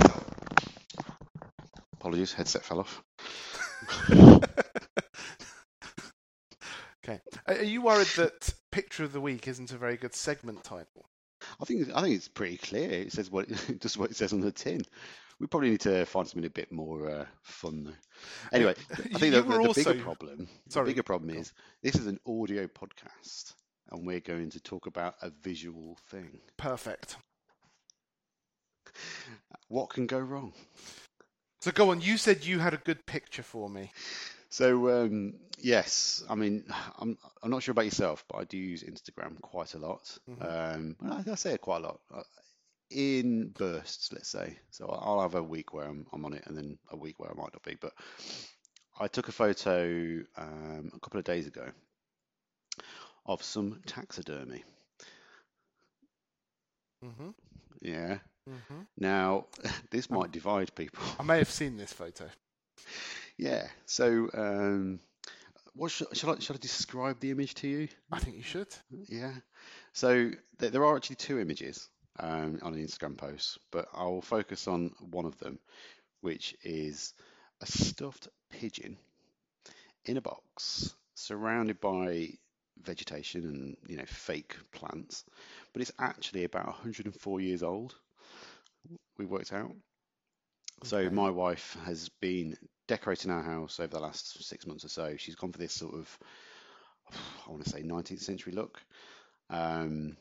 Apologies, 1.94 2.32
headset 2.32 2.64
fell 2.64 2.80
off. 2.80 3.02
okay. 7.04 7.20
Are 7.46 7.62
you 7.62 7.82
worried 7.82 8.06
that 8.16 8.54
picture 8.70 9.04
of 9.04 9.12
the 9.12 9.20
week 9.20 9.48
isn't 9.48 9.72
a 9.72 9.76
very 9.76 9.96
good 9.96 10.14
segment 10.14 10.62
title? 10.64 11.09
I 11.60 11.64
think 11.64 11.88
I 11.94 12.02
think 12.02 12.16
it's 12.16 12.28
pretty 12.28 12.56
clear. 12.56 12.90
It 12.90 13.12
says 13.12 13.30
what 13.30 13.48
just 13.80 13.96
what 13.98 14.10
it 14.10 14.16
says 14.16 14.32
on 14.32 14.40
the 14.40 14.52
tin. 14.52 14.82
We 15.38 15.46
probably 15.46 15.70
need 15.70 15.80
to 15.80 16.04
find 16.04 16.28
something 16.28 16.44
a 16.44 16.50
bit 16.50 16.70
more 16.70 17.08
uh, 17.08 17.24
fun 17.42 17.84
though. 17.84 17.92
Anyway, 18.52 18.74
I 18.92 18.94
think 19.18 19.22
you 19.22 19.30
the, 19.30 19.42
the, 19.42 19.48
the 19.48 19.58
also- 19.58 19.92
bigger 19.92 20.02
problem, 20.02 20.48
Sorry, 20.68 20.84
the 20.84 20.90
bigger 20.92 21.02
problem 21.02 21.30
is 21.30 21.52
this 21.82 21.94
is 21.94 22.06
an 22.06 22.20
audio 22.26 22.66
podcast, 22.66 23.54
and 23.90 24.06
we're 24.06 24.20
going 24.20 24.50
to 24.50 24.60
talk 24.60 24.86
about 24.86 25.14
a 25.22 25.30
visual 25.42 25.96
thing. 26.10 26.40
Perfect. 26.58 27.16
What 29.68 29.90
can 29.90 30.06
go 30.06 30.18
wrong? 30.18 30.52
So 31.60 31.70
go 31.70 31.90
on. 31.90 32.00
You 32.00 32.16
said 32.16 32.44
you 32.44 32.58
had 32.58 32.74
a 32.74 32.78
good 32.78 33.06
picture 33.06 33.42
for 33.42 33.68
me. 33.70 33.92
So 34.50 35.04
um, 35.04 35.34
yes, 35.58 36.24
I 36.28 36.34
mean 36.34 36.64
I'm 36.98 37.18
I'm 37.42 37.50
not 37.50 37.62
sure 37.62 37.72
about 37.72 37.86
yourself, 37.86 38.24
but 38.28 38.38
I 38.38 38.44
do 38.44 38.58
use 38.58 38.82
Instagram 38.84 39.40
quite 39.40 39.74
a 39.74 39.78
lot. 39.78 40.18
Mhm. 40.28 40.38
Um, 40.40 40.96
I, 41.02 41.24
I 41.30 41.34
say 41.36 41.54
it 41.54 41.60
quite 41.62 41.78
a 41.78 41.86
lot 41.86 42.00
uh, 42.14 42.22
in 42.90 43.48
bursts, 43.50 44.12
let's 44.12 44.28
say. 44.28 44.58
So 44.70 44.86
I'll 44.88 45.20
have 45.22 45.34
a 45.34 45.42
week 45.42 45.72
where 45.74 45.86
I'm 45.86 46.06
I'm 46.12 46.24
on 46.24 46.34
it, 46.34 46.44
and 46.46 46.56
then 46.56 46.78
a 46.90 46.96
week 46.96 47.18
where 47.18 47.30
I 47.30 47.34
might 47.34 47.52
not 47.54 47.62
be. 47.64 47.76
But 47.80 47.92
I 49.00 49.08
took 49.08 49.28
a 49.28 49.32
photo 49.32 50.22
um, 50.36 50.90
a 50.94 51.00
couple 51.00 51.18
of 51.18 51.24
days 51.24 51.46
ago 51.46 51.72
of 53.26 53.42
some 53.42 53.80
taxidermy. 53.86 54.64
Mm-hmm. 57.04 57.30
Yeah. 57.80 58.18
hmm 58.46 58.82
Now 58.98 59.46
this 59.90 60.10
might 60.10 60.32
divide 60.32 60.74
people. 60.74 61.04
I 61.18 61.22
may 61.22 61.38
have 61.38 61.50
seen 61.50 61.76
this 61.76 61.92
photo. 61.92 62.28
Yeah. 63.40 63.66
So 63.86 64.28
um, 64.34 65.00
what 65.74 65.90
should, 65.90 66.14
shall 66.14 66.32
I 66.34 66.38
shall 66.40 66.56
I 66.56 66.58
describe 66.58 67.20
the 67.20 67.30
image 67.30 67.54
to 67.56 67.68
you? 67.68 67.88
I 68.12 68.18
think 68.18 68.36
you 68.36 68.42
should. 68.42 68.68
Yeah. 69.08 69.32
So 69.94 70.30
th- 70.58 70.72
there 70.72 70.84
are 70.84 70.96
actually 70.96 71.16
two 71.16 71.40
images 71.40 71.88
um, 72.18 72.58
on 72.62 72.74
an 72.74 72.84
Instagram 72.84 73.16
post, 73.16 73.58
but 73.70 73.86
I'll 73.94 74.20
focus 74.20 74.68
on 74.68 74.92
one 75.10 75.24
of 75.24 75.38
them, 75.38 75.58
which 76.20 76.54
is 76.62 77.14
a 77.62 77.66
stuffed 77.66 78.28
pigeon 78.50 78.98
in 80.04 80.18
a 80.18 80.20
box 80.20 80.94
surrounded 81.14 81.80
by 81.80 82.28
vegetation 82.82 83.44
and 83.44 83.76
you 83.88 83.96
know 83.96 84.06
fake 84.06 84.54
plants, 84.72 85.24
but 85.72 85.80
it's 85.80 85.92
actually 85.98 86.44
about 86.44 86.66
104 86.66 87.40
years 87.40 87.62
old. 87.62 87.94
We 89.16 89.24
worked 89.24 89.52
out. 89.54 89.74
So 90.82 91.08
my 91.10 91.30
wife 91.30 91.76
has 91.84 92.08
been 92.20 92.56
decorating 92.90 93.30
our 93.30 93.42
house 93.42 93.78
over 93.78 93.86
the 93.86 94.00
last 94.00 94.42
six 94.44 94.66
months 94.66 94.84
or 94.84 94.88
so. 94.88 95.14
She's 95.16 95.36
gone 95.36 95.52
for 95.52 95.58
this 95.58 95.72
sort 95.72 95.94
of, 95.94 96.18
I 97.46 97.50
want 97.50 97.62
to 97.62 97.70
say, 97.70 97.84
19th 97.84 98.18
century 98.18 98.52
look. 98.52 98.82
Um, 99.48 100.16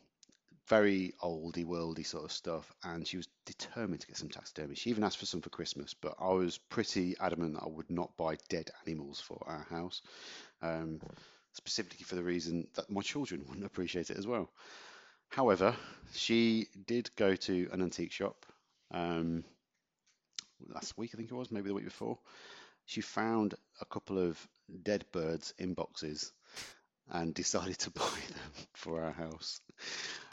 very 0.67 1.15
oldie 1.23 1.65
worldy 1.65 2.05
sort 2.05 2.25
of 2.25 2.31
stuff, 2.31 2.71
and 2.83 3.07
she 3.07 3.17
was 3.17 3.27
determined 3.47 4.01
to 4.01 4.07
get 4.07 4.17
some 4.17 4.29
taxidermy. 4.29 4.75
She 4.75 4.91
even 4.91 5.03
asked 5.03 5.17
for 5.17 5.25
some 5.25 5.41
for 5.41 5.49
Christmas, 5.49 5.95
but 5.95 6.13
I 6.19 6.29
was 6.29 6.59
pretty 6.59 7.15
adamant 7.19 7.55
that 7.55 7.63
I 7.63 7.69
would 7.69 7.89
not 7.89 8.15
buy 8.17 8.37
dead 8.49 8.69
animals 8.85 9.19
for 9.19 9.43
our 9.47 9.65
house, 9.71 10.03
um, 10.61 11.01
specifically 11.53 12.03
for 12.03 12.13
the 12.13 12.23
reason 12.23 12.67
that 12.75 12.87
my 12.87 13.01
children 13.01 13.45
wouldn't 13.47 13.65
appreciate 13.65 14.11
it 14.11 14.17
as 14.17 14.27
well. 14.27 14.47
However, 15.29 15.75
she 16.13 16.67
did 16.85 17.09
go 17.15 17.35
to 17.35 17.67
an 17.71 17.81
antique 17.81 18.11
shop 18.11 18.45
um, 18.91 19.43
last 20.67 20.97
week, 20.99 21.11
I 21.13 21.17
think 21.17 21.31
it 21.31 21.35
was, 21.35 21.51
maybe 21.51 21.69
the 21.69 21.73
week 21.73 21.85
before. 21.85 22.19
She 22.89 23.01
found 23.01 23.53
a 23.79 23.85
couple 23.85 24.17
of 24.17 24.47
dead 24.81 25.05
birds 25.11 25.53
in 25.59 25.75
boxes 25.75 26.33
and 27.07 27.35
decided 27.35 27.77
to 27.77 27.91
buy 28.03 28.19
them 28.29 28.67
for 28.73 29.03
our 29.03 29.11
house. 29.11 29.61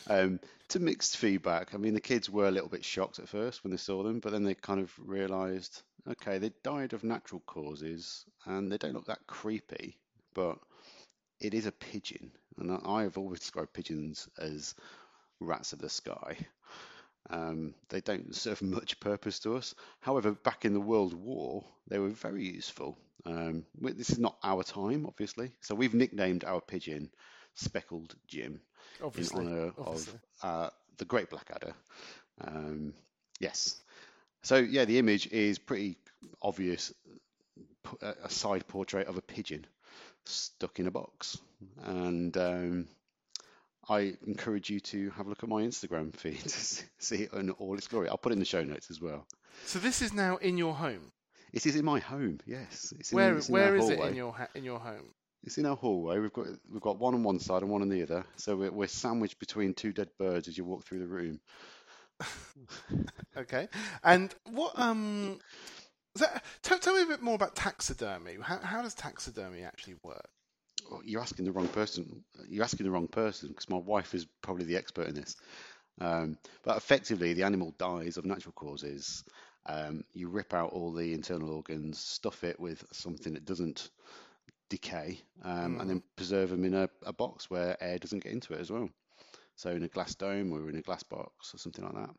Um, 0.07 0.41
to 0.69 0.81
mixed 0.81 1.19
feedback. 1.19 1.75
I 1.75 1.77
mean, 1.77 1.93
the 1.93 2.01
kids 2.01 2.31
were 2.31 2.49
a 2.49 2.51
little 2.51 2.71
bit 2.71 2.83
shocked 2.83 3.19
at 3.19 3.29
first 3.29 3.63
when 3.63 3.73
they 3.73 3.77
saw 3.77 4.03
them, 4.03 4.21
but 4.21 4.33
then 4.33 4.45
they 4.45 4.55
kind 4.55 4.81
of 4.81 4.91
realised, 4.99 5.83
okay, 6.09 6.39
they 6.39 6.51
died 6.63 6.95
of 6.95 7.05
natural 7.05 7.43
causes 7.45 8.25
and 8.47 8.73
they 8.73 8.79
don't 8.79 8.95
look 8.95 9.09
that 9.09 9.27
creepy, 9.27 9.99
but 10.33 10.59
it 11.39 11.53
is 11.53 11.67
a 11.67 11.73
pigeon, 11.73 12.33
and 12.57 12.73
I 12.73 12.81
I 12.87 13.03
have 13.03 13.19
always 13.19 13.41
described 13.41 13.75
pigeons 13.75 14.31
as 14.39 14.75
rats 15.41 15.75
of 15.75 15.79
the 15.81 15.91
sky. 15.91 16.39
Um, 17.31 17.75
they 17.89 18.01
don't 18.01 18.35
serve 18.35 18.63
much 18.63 19.01
purpose 19.01 19.39
to 19.41 19.57
us. 19.57 19.75
However, 20.01 20.33
back 20.33 20.65
in 20.65 20.73
the 20.73 20.81
World 20.81 21.15
War, 21.15 21.65
they 21.89 21.99
were 21.99 22.09
very 22.09 22.45
useful. 22.45 22.97
Um, 23.25 23.65
this 23.81 24.11
is 24.11 24.19
not 24.19 24.37
our 24.43 24.63
time, 24.63 25.07
obviously, 25.07 25.53
so 25.61 25.75
we've 25.75 25.95
nicknamed 25.95 26.45
our 26.45 26.61
pigeon 26.61 27.11
Speckled 27.55 28.15
Jim 28.29 28.61
Obviously. 29.03 29.45
in 29.45 29.53
honour 29.53 29.73
obviously. 29.79 30.15
of 30.43 30.49
uh, 30.49 30.71
the 30.99 31.05
Great 31.05 31.31
Blackadder. 31.31 31.73
Um, 32.41 32.95
yes. 33.41 33.81
So 34.43 34.57
yeah, 34.57 34.85
the 34.85 34.99
image 34.99 35.27
is 35.29 35.59
pretty 35.59 35.97
obvious. 36.41 36.93
A 38.01 38.29
side 38.29 38.67
portrait 38.69 39.07
of 39.07 39.17
a 39.17 39.23
pigeon 39.23 39.65
stuck 40.25 40.79
in 40.81 40.87
a 40.87 40.91
box, 40.91 41.39
and 41.85 42.37
um, 42.37 42.89
I 43.89 44.15
encourage 44.27 44.69
you 44.71 44.81
to 44.81 45.11
have 45.11 45.27
a 45.27 45.29
look 45.29 45.43
at 45.43 45.49
my 45.49 45.63
Instagram 45.63 46.15
feed 46.15 46.41
to 46.41 46.49
see 46.99 47.23
it 47.25 47.33
in 47.33 47.51
all 47.51 47.77
its 47.77 47.87
glory. 47.89 48.09
I'll 48.09 48.19
put 48.19 48.33
it 48.33 48.35
in 48.35 48.39
the 48.39 48.45
show 48.45 48.65
notes 48.65 48.91
as 48.91 49.01
well. 49.01 49.27
So 49.65 49.79
this 49.79 50.03
is 50.03 50.13
now 50.13 50.37
in 50.37 50.59
your 50.59 50.75
home. 50.75 51.13
It 51.53 51.65
is 51.67 51.77
in 51.77 51.85
my 51.85 52.01
home. 52.01 52.41
Yes, 52.47 52.93
it's 52.99 53.13
in, 53.13 53.17
Where 53.17 53.37
it's 53.37 53.49
in 53.49 53.53
where 53.53 53.69
our 53.69 53.93
it 53.93 54.01
in 54.01 54.15
your 54.15 54.33
ha- 54.33 54.49
in 54.55 54.65
your 54.65 54.79
home? 54.79 55.15
It's 55.45 55.59
in 55.59 55.67
our 55.67 55.77
hallway. 55.77 56.19
We've 56.19 56.33
got 56.33 56.47
we've 56.71 56.83
got 56.83 56.99
one 56.99 57.15
on 57.15 57.23
one 57.23 57.39
side 57.39 57.63
and 57.63 57.71
one 57.71 57.83
on 57.83 57.89
the 57.89 58.03
other. 58.03 58.27
So 58.37 58.57
we're, 58.57 58.73
we're 58.73 58.89
sandwiched 58.89 59.39
between 59.39 59.75
two 59.75 59.93
dead 59.93 60.11
birds 60.19 60.49
as 60.49 60.59
you 60.59 60.65
walk 60.65 60.85
through 60.85 61.01
the 61.01 61.07
room. 61.07 61.41
Okay. 63.37 63.69
And 64.03 64.35
what 64.51 64.79
um 64.79 65.39
is 66.15 66.23
that, 66.23 66.43
tell, 66.63 66.79
tell 66.79 66.95
me 66.95 67.03
a 67.03 67.07
bit 67.07 67.21
more 67.21 67.35
about 67.35 67.55
taxidermy. 67.55 68.39
How 68.41 68.59
how 68.59 68.83
does 68.83 68.95
taxidermy 68.95 69.63
actually 69.63 69.97
work? 70.03 70.27
Oh, 70.91 71.01
You're 71.05 71.21
asking 71.21 71.45
the 71.47 71.53
wrong 71.53 71.69
person. 71.69 72.25
You're 72.49 72.65
asking 72.65 72.87
the 72.87 72.93
wrong 72.93 73.09
person 73.09 73.49
because 73.49 73.69
my 73.69 73.79
wife 73.79 74.15
is 74.15 74.27
probably 74.43 74.65
the 74.65 74.77
expert 74.77 75.09
in 75.09 75.15
this. 75.15 75.37
Um, 76.01 76.39
but 76.65 76.77
effectively, 76.77 77.33
the 77.35 77.45
animal 77.45 77.75
dies 77.79 78.17
of 78.17 78.25
natural 78.25 78.53
causes. 78.53 79.25
Um, 79.67 80.05
you 80.15 80.29
rip 80.29 80.55
out 80.55 80.73
all 80.73 80.93
the 80.93 81.13
internal 81.13 81.51
organs, 81.51 81.99
stuff 81.99 82.45
it 82.45 82.61
with 82.61 82.85
something 82.93 83.35
that 83.35 83.45
doesn't 83.45 83.91
decay, 84.69 85.21
um, 85.45 85.81
and 85.81 85.91
then 85.91 86.03
preserve 86.17 86.51
them 86.51 86.65
in 86.65 86.75
a, 86.75 86.89
a 87.05 87.13
box 87.13 87.51
where 87.51 87.77
air 87.83 87.99
doesn't 87.99 88.23
get 88.23 88.33
into 88.33 88.55
it 88.55 88.61
as 88.61 88.71
well. 88.71 88.89
So 89.57 89.71
in 89.71 89.83
a 89.85 89.89
glass 89.89 90.15
dome 90.15 90.53
or 90.53 90.69
in 90.69 90.77
a 90.77 90.83
glass 90.83 91.03
box 91.03 91.55
or 91.55 91.59
something 91.59 91.85
like 91.85 91.95
that. 91.95 92.11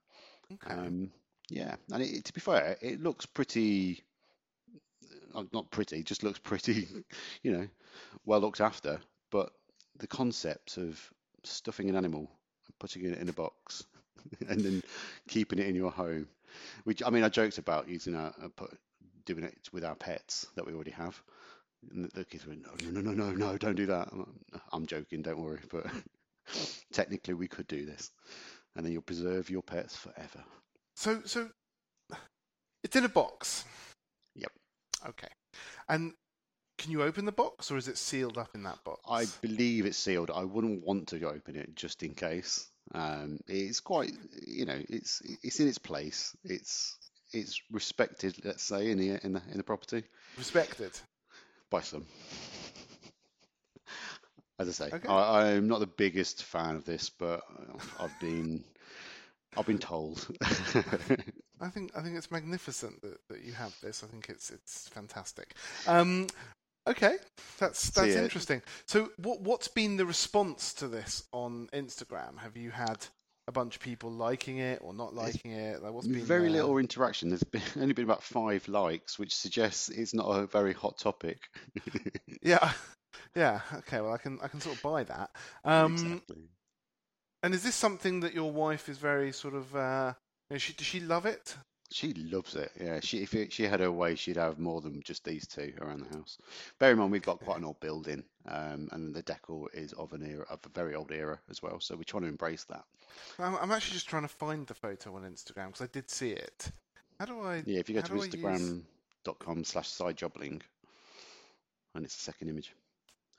Okay. 0.54 0.76
Um, 0.80 1.12
yeah, 1.50 1.76
and 1.92 2.04
it, 2.04 2.26
to 2.26 2.34
be 2.34 2.42
fair, 2.42 2.78
it 2.82 3.02
looks 3.02 3.26
pretty. 3.26 4.04
Uh, 5.36 5.44
Not 5.54 5.70
pretty, 5.72 6.04
just 6.04 6.24
looks 6.24 6.40
pretty, 6.40 6.88
you 7.44 7.52
know, 7.52 7.68
well 8.26 8.40
looked 8.40 8.62
after. 8.62 9.00
But 9.32 9.52
the 10.00 10.08
concept 10.08 10.78
of 10.78 11.00
stuffing 11.44 11.90
an 11.90 11.96
animal, 11.96 12.30
and 12.68 12.80
putting 12.80 13.06
it 13.06 13.18
in 13.18 13.30
a 13.30 13.34
box, 13.34 13.86
and 14.50 14.60
then 14.62 14.82
keeping 15.28 15.60
it 15.60 15.68
in 15.68 15.76
your 15.76 15.92
home, 15.92 16.28
which 16.84 17.04
I 17.06 17.10
mean, 17.10 17.24
I 17.24 17.30
joked 17.30 17.58
about 17.58 17.88
using 17.90 18.16
our, 18.16 18.34
uh, 18.42 18.66
doing 19.26 19.44
it 19.44 19.70
with 19.72 19.84
our 19.84 19.96
pets 19.96 20.48
that 20.56 20.66
we 20.66 20.74
already 20.74 20.92
have. 20.92 21.22
And 21.92 22.10
the- 22.12 22.26
kids 22.26 22.46
went, 22.48 22.64
no, 22.64 22.90
no, 22.90 23.02
no, 23.02 23.12
no, 23.12 23.32
no, 23.32 23.58
don't 23.58 23.76
do 23.76 23.86
that. 23.86 24.10
I'm, 24.12 24.26
I'm 24.72 24.86
joking, 24.86 25.22
don't 25.22 25.40
worry. 25.40 25.60
But 25.70 25.86
technically, 26.92 27.34
we 27.36 27.48
could 27.48 27.68
do 27.68 27.86
this, 27.86 28.12
and 28.76 28.86
then 28.86 28.92
you'll 28.94 29.02
preserve 29.02 29.50
your 29.50 29.62
pets 29.62 29.96
forever. 29.96 30.44
So 30.96 31.22
so 31.26 31.50
it's 32.84 32.96
in 32.96 33.06
a 33.06 33.10
box. 33.10 33.66
Okay. 35.06 35.28
And 35.90 36.14
can 36.78 36.92
you 36.92 37.02
open 37.04 37.26
the 37.26 37.32
box 37.32 37.72
or 37.72 37.78
is 37.78 37.88
it 37.88 37.98
sealed 37.98 38.38
up 38.38 38.50
in 38.54 38.64
that 38.64 38.84
box? 38.84 39.02
I 39.10 39.26
believe 39.42 39.86
it's 39.86 39.98
sealed. 39.98 40.32
I 40.34 40.44
wouldn't 40.44 40.86
want 40.86 41.08
to 41.10 41.28
open 41.28 41.56
it 41.56 41.76
just 41.76 42.04
in 42.04 42.14
case. 42.14 42.68
Um, 42.94 43.40
it's 43.48 43.80
quite, 43.80 44.12
you 44.46 44.66
know, 44.66 44.80
it's 44.90 45.22
it's 45.44 45.60
in 45.60 45.68
its 45.68 45.78
place. 45.80 46.36
It's 46.44 46.98
it's 47.34 47.60
respected, 47.72 48.36
let's 48.46 48.64
say, 48.64 48.92
in 48.92 48.98
the 48.98 49.20
in 49.26 49.34
the 49.34 49.42
in 49.52 49.58
the 49.58 49.64
property 49.64 50.04
Respected. 50.38 50.92
by 51.70 51.82
some. 51.82 52.06
As 54.60 54.68
I 54.70 54.72
say, 54.72 54.96
Okay. 54.96 55.08
I, 55.08 55.52
I'm 55.56 55.68
not 55.68 55.80
the 55.80 55.88
biggest 55.88 56.44
fan 56.44 56.76
of 56.76 56.86
this, 56.86 57.10
but 57.10 57.42
I've 58.00 58.18
been 58.20 58.64
I've 59.56 59.66
been 59.66 59.80
told. 59.80 60.28
I 61.60 61.70
think 61.70 61.92
I 61.96 62.02
think 62.02 62.18
it's 62.18 62.32
magnificent 62.32 63.02
that, 63.02 63.18
that 63.30 63.44
you 63.44 63.54
have 63.54 63.76
this. 63.82 64.04
I 64.04 64.08
think 64.08 64.30
it's 64.30 64.50
it's 64.50 64.90
fantastic. 64.90 65.56
Um, 65.88 66.28
okay, 66.88 67.18
that's 67.58 67.90
that's 67.92 68.14
yeah. 68.14 68.22
interesting. 68.22 68.62
So, 68.86 69.10
what 69.18 69.42
what's 69.42 69.68
been 69.68 69.98
the 69.98 70.06
response 70.06 70.74
to 70.76 70.88
this 70.88 71.24
on 71.32 71.70
Instagram? 71.74 72.38
Have 72.40 72.58
you 72.58 72.72
had 72.72 73.06
a 73.48 73.52
bunch 73.52 73.76
of 73.76 73.82
people 73.82 74.12
liking 74.12 74.58
it 74.58 74.80
or 74.84 74.94
not 74.94 75.16
liking 75.16 75.52
it? 75.52 75.82
Like, 75.82 75.94
what's 75.94 76.08
been 76.08 76.24
Very 76.24 76.48
the- 76.48 76.56
little 76.56 76.78
interaction. 76.78 77.30
There's 77.30 77.44
been, 77.44 77.62
only 77.82 77.94
been 77.94 78.06
about 78.06 78.24
five 78.24 78.68
likes, 78.68 79.18
which 79.18 79.34
suggests 79.36 79.90
it's 79.90 80.14
not 80.14 80.28
a 80.28 80.46
very 80.48 80.74
hot 80.74 80.98
topic. 80.98 81.40
Yeah, 82.44 82.72
yeah. 83.36 83.62
Okay, 83.78 84.00
well, 84.00 84.14
I 84.14 84.18
can 84.18 84.40
I 84.42 84.48
can 84.48 84.62
sort 84.62 84.76
of 84.76 84.82
buy 84.82 85.04
that. 85.04 85.32
Um, 85.66 85.94
exactly. 85.94 86.50
And 87.48 87.56
is 87.56 87.64
this 87.64 87.76
something 87.76 88.20
that 88.20 88.34
your 88.34 88.52
wife 88.52 88.90
is 88.90 88.98
very 88.98 89.32
sort 89.32 89.54
of? 89.54 89.74
Uh, 89.74 90.12
you 90.50 90.56
know, 90.56 90.58
she 90.58 90.74
does 90.74 90.86
she 90.86 91.00
love 91.00 91.26
it? 91.26 91.56
She 91.90 92.14
loves 92.14 92.56
it. 92.56 92.70
Yeah, 92.78 93.00
she 93.02 93.20
if 93.20 93.34
it, 93.34 93.54
she 93.54 93.64
had 93.64 93.80
her 93.80 93.90
way, 93.90 94.16
she'd 94.16 94.36
have 94.36 94.60
more 94.60 94.82
than 94.82 95.02
just 95.02 95.24
these 95.24 95.48
two 95.48 95.72
around 95.80 96.02
the 96.02 96.18
house. 96.18 96.38
Bear 96.78 96.92
in 96.92 96.98
mind, 96.98 97.14
we've 97.14 97.22
got 97.22 97.40
quite 97.40 97.60
an 97.60 97.64
old 97.64 97.80
building, 97.80 98.26
um, 98.50 98.90
and 98.92 99.16
the 99.16 99.22
decor 99.22 99.70
is 99.74 99.94
of 99.94 100.12
an 100.12 100.30
era, 100.30 100.46
of 100.50 100.60
a 100.66 100.70
very 100.78 100.94
old 100.94 101.14
era 101.14 101.40
as 101.50 101.64
well. 101.64 101.80
So 101.80 101.96
we're 101.96 102.04
trying 102.04 102.24
to 102.24 102.28
embrace 102.28 102.66
that. 102.66 102.84
I'm, 103.40 103.56
I'm 103.56 103.72
actually 103.72 103.94
just 103.94 104.10
trying 104.10 104.24
to 104.24 104.28
find 104.28 104.68
the 104.68 104.74
photo 104.74 105.16
on 105.16 105.22
Instagram 105.22 105.68
because 105.68 105.84
I 105.84 105.90
did 105.94 106.10
see 106.10 106.32
it. 106.32 106.70
How 107.18 107.28
do 107.28 107.40
I? 107.40 107.64
Yeah, 107.66 107.80
if 107.80 107.88
you 107.88 107.96
go 107.96 108.02
to 108.02 108.08
do 108.12 108.22
I 108.22 108.26
use- 108.26 108.36
Instagram.com 108.36 109.64
slash 109.64 109.88
sijobling, 109.90 110.60
and 111.96 112.04
it's 112.04 112.18
the 112.18 112.24
second 112.24 112.50
image 112.50 112.74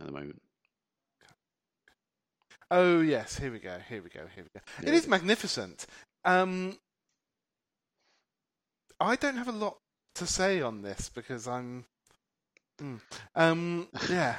at 0.01 0.07
the 0.07 0.13
moment. 0.13 0.41
Oh 2.71 3.01
yes, 3.01 3.39
here 3.39 3.51
we 3.51 3.59
go. 3.59 3.79
Here 3.89 4.03
we 4.03 4.11
go. 4.11 4.21
Here 4.35 4.45
we 4.45 4.51
go. 4.55 4.65
Yeah. 4.83 4.89
It 4.89 4.95
is 4.95 5.07
magnificent. 5.07 5.87
Um, 6.25 6.79
I 9.01 9.17
don't 9.17 9.37
have 9.37 9.49
a 9.49 9.53
lot 9.53 9.79
to 10.17 10.27
say 10.27 10.61
on 10.61 10.83
this 10.83 11.11
because 11.15 11.49
I'm. 11.49 11.85
Mm. 12.81 13.01
Um, 13.35 13.89
yeah. 14.11 14.37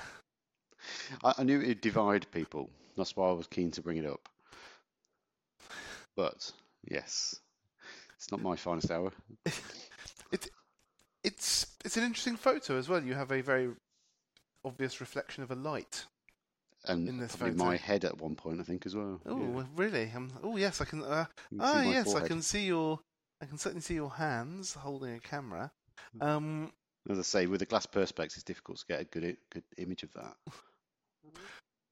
I, 1.23 1.33
I 1.39 1.43
knew 1.43 1.59
it'd 1.61 1.81
divide 1.81 2.29
people. 2.31 2.69
That's 2.95 3.15
why 3.15 3.29
I 3.29 3.33
was 3.33 3.47
keen 3.47 3.71
to 3.71 3.81
bring 3.81 3.97
it 3.97 4.05
up. 4.05 4.29
But 6.15 6.51
yes, 6.89 7.35
it's 8.15 8.31
not 8.31 8.41
my 8.41 8.55
finest 8.55 8.91
hour. 8.91 9.11
It's 10.31 10.47
it's 11.23 11.67
it's 11.83 11.97
an 11.97 12.03
interesting 12.03 12.35
photo 12.35 12.77
as 12.77 12.87
well. 12.87 13.03
You 13.03 13.15
have 13.15 13.31
a 13.31 13.41
very 13.41 13.69
obvious 14.63 15.01
reflection 15.01 15.41
of 15.41 15.49
a 15.49 15.55
light. 15.55 16.05
And 16.85 17.07
In 17.09 17.17
this 17.17 17.35
photo. 17.35 17.55
my 17.55 17.75
head 17.75 18.05
at 18.05 18.17
one 18.19 18.35
point, 18.35 18.59
I 18.59 18.63
think, 18.63 18.85
as 18.85 18.95
well. 18.95 19.19
Oh, 19.25 19.37
Yeah. 19.57 19.65
really? 19.75 20.11
Um, 20.15 20.31
oh, 20.43 20.55
yes, 20.57 20.79
I 20.81 20.85
can. 20.85 21.03
Uh, 21.03 21.25
can 21.49 21.59
ah, 21.61 21.81
yes, 21.81 22.15
I 22.15 22.25
can 22.27 22.41
see 22.41 22.65
your. 22.65 22.99
I 23.41 23.45
can 23.45 23.57
certainly 23.57 23.81
see 23.81 23.95
your 23.95 24.11
hands 24.11 24.73
holding 24.73 25.13
a 25.15 25.19
camera. 25.19 25.71
Um, 26.21 26.71
As 27.09 27.19
I 27.19 27.23
say, 27.23 27.45
with 27.47 27.59
the 27.59 27.65
glass 27.65 27.85
perspex, 27.85 28.35
it's 28.35 28.43
difficult 28.43 28.77
to 28.79 28.85
get 28.87 29.01
a 29.01 29.05
good 29.05 29.37
good 29.51 29.63
image 29.77 30.03
of 30.03 30.13
that. 30.13 30.35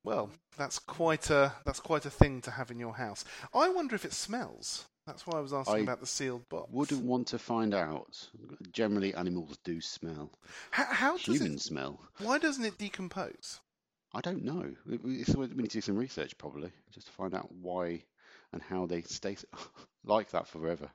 well, 0.04 0.30
that's 0.58 0.80
quite 0.80 1.30
a 1.30 1.54
that's 1.66 1.80
quite 1.80 2.06
a 2.06 2.10
thing 2.10 2.42
to 2.42 2.52
have 2.52 2.72
in 2.72 2.80
your 2.80 2.94
house. 2.96 3.26
I 3.54 3.70
wonder 3.70 3.96
if 3.96 4.06
it 4.06 4.14
smells. 4.14 4.86
That's 5.06 5.26
why 5.26 5.38
I 5.38 5.42
was 5.42 5.54
asking 5.54 5.76
I 5.76 5.80
about 5.80 6.02
the 6.02 6.06
sealed 6.08 6.48
box. 6.50 6.70
Wouldn't 6.72 7.04
want 7.06 7.28
to 7.28 7.40
find 7.40 7.74
out. 7.74 8.30
Generally, 8.74 9.14
animals 9.14 9.58
do 9.64 9.80
smell. 9.80 10.32
How, 10.72 10.84
how 10.86 11.12
does 11.18 11.26
Humans 11.26 11.62
it? 11.62 11.68
smell. 11.68 12.00
Why 12.20 12.38
doesn't 12.40 12.66
it 12.66 12.78
decompose? 12.78 13.62
I 14.18 14.22
don't 14.22 14.44
know. 14.44 14.76
It's- 14.90 15.36
we 15.36 15.48
need 15.48 15.70
to 15.70 15.78
do 15.78 15.82
some 15.82 15.96
research 15.96 16.36
probably, 16.40 16.72
just 16.90 17.06
to 17.06 17.14
find 17.14 17.36
out 17.36 17.52
why 17.52 18.04
and 18.52 18.64
how 18.64 18.88
they 18.88 19.04
stay 19.04 19.38
like 20.06 20.32
that 20.32 20.48
forever. 20.48 20.90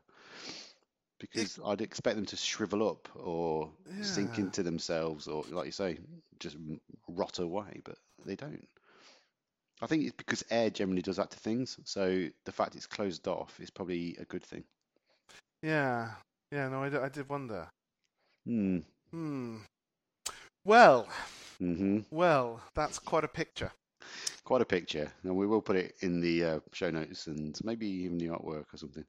Because 1.20 1.61
I'd 1.64 1.82
expect 1.82 2.16
them 2.16 2.26
to 2.26 2.37
shrivel 2.37 2.88
up 2.88 3.08
or 3.14 3.70
sink 4.02 4.38
into 4.38 4.64
themselves, 4.64 5.28
or 5.28 5.44
like 5.50 5.66
you 5.66 5.72
say, 5.72 5.98
just 6.40 6.56
rot 7.06 7.38
away. 7.38 7.80
But 7.85 7.96
they 8.24 8.35
don't. 8.35 8.66
I 9.80 9.87
think 9.87 10.02
it's 10.02 10.16
because 10.16 10.42
air 10.50 10.70
generally 10.70 11.02
does 11.02 11.18
that 11.18 11.30
to 11.30 11.38
things. 11.38 11.78
So 11.85 12.28
the 12.44 12.52
fact 12.52 12.74
it's 12.74 12.88
closed 12.88 13.28
off 13.28 13.61
is 13.61 13.70
probably 13.70 14.16
a 14.18 14.24
good 14.24 14.42
thing. 14.44 14.64
Yeah, 15.62 16.11
yeah. 16.50 16.68
No, 16.68 16.82
I, 16.82 16.88
d- 16.88 16.96
I 16.96 17.08
did 17.08 17.28
wonder. 17.28 17.68
Hmm. 18.46 18.78
Hmm. 19.12 19.58
Well, 20.64 21.08
hmm 21.62 22.01
well, 22.11 22.61
that's 22.75 22.98
quite 22.98 23.25
a 23.25 23.29
picture. 23.29 23.70
Quite 24.44 24.62
a 24.62 24.66
picture, 24.66 25.12
and 25.22 25.37
we 25.37 25.46
will 25.46 25.62
put 25.62 25.77
it 25.77 25.94
in 26.01 26.20
the 26.20 26.44
uh, 26.44 26.61
show 26.72 26.90
notes 26.90 27.29
and 27.29 27.57
maybe 27.62 27.87
even 27.87 28.18
the 28.18 28.27
artwork 28.27 28.64
or 28.72 28.77
something. 28.77 29.05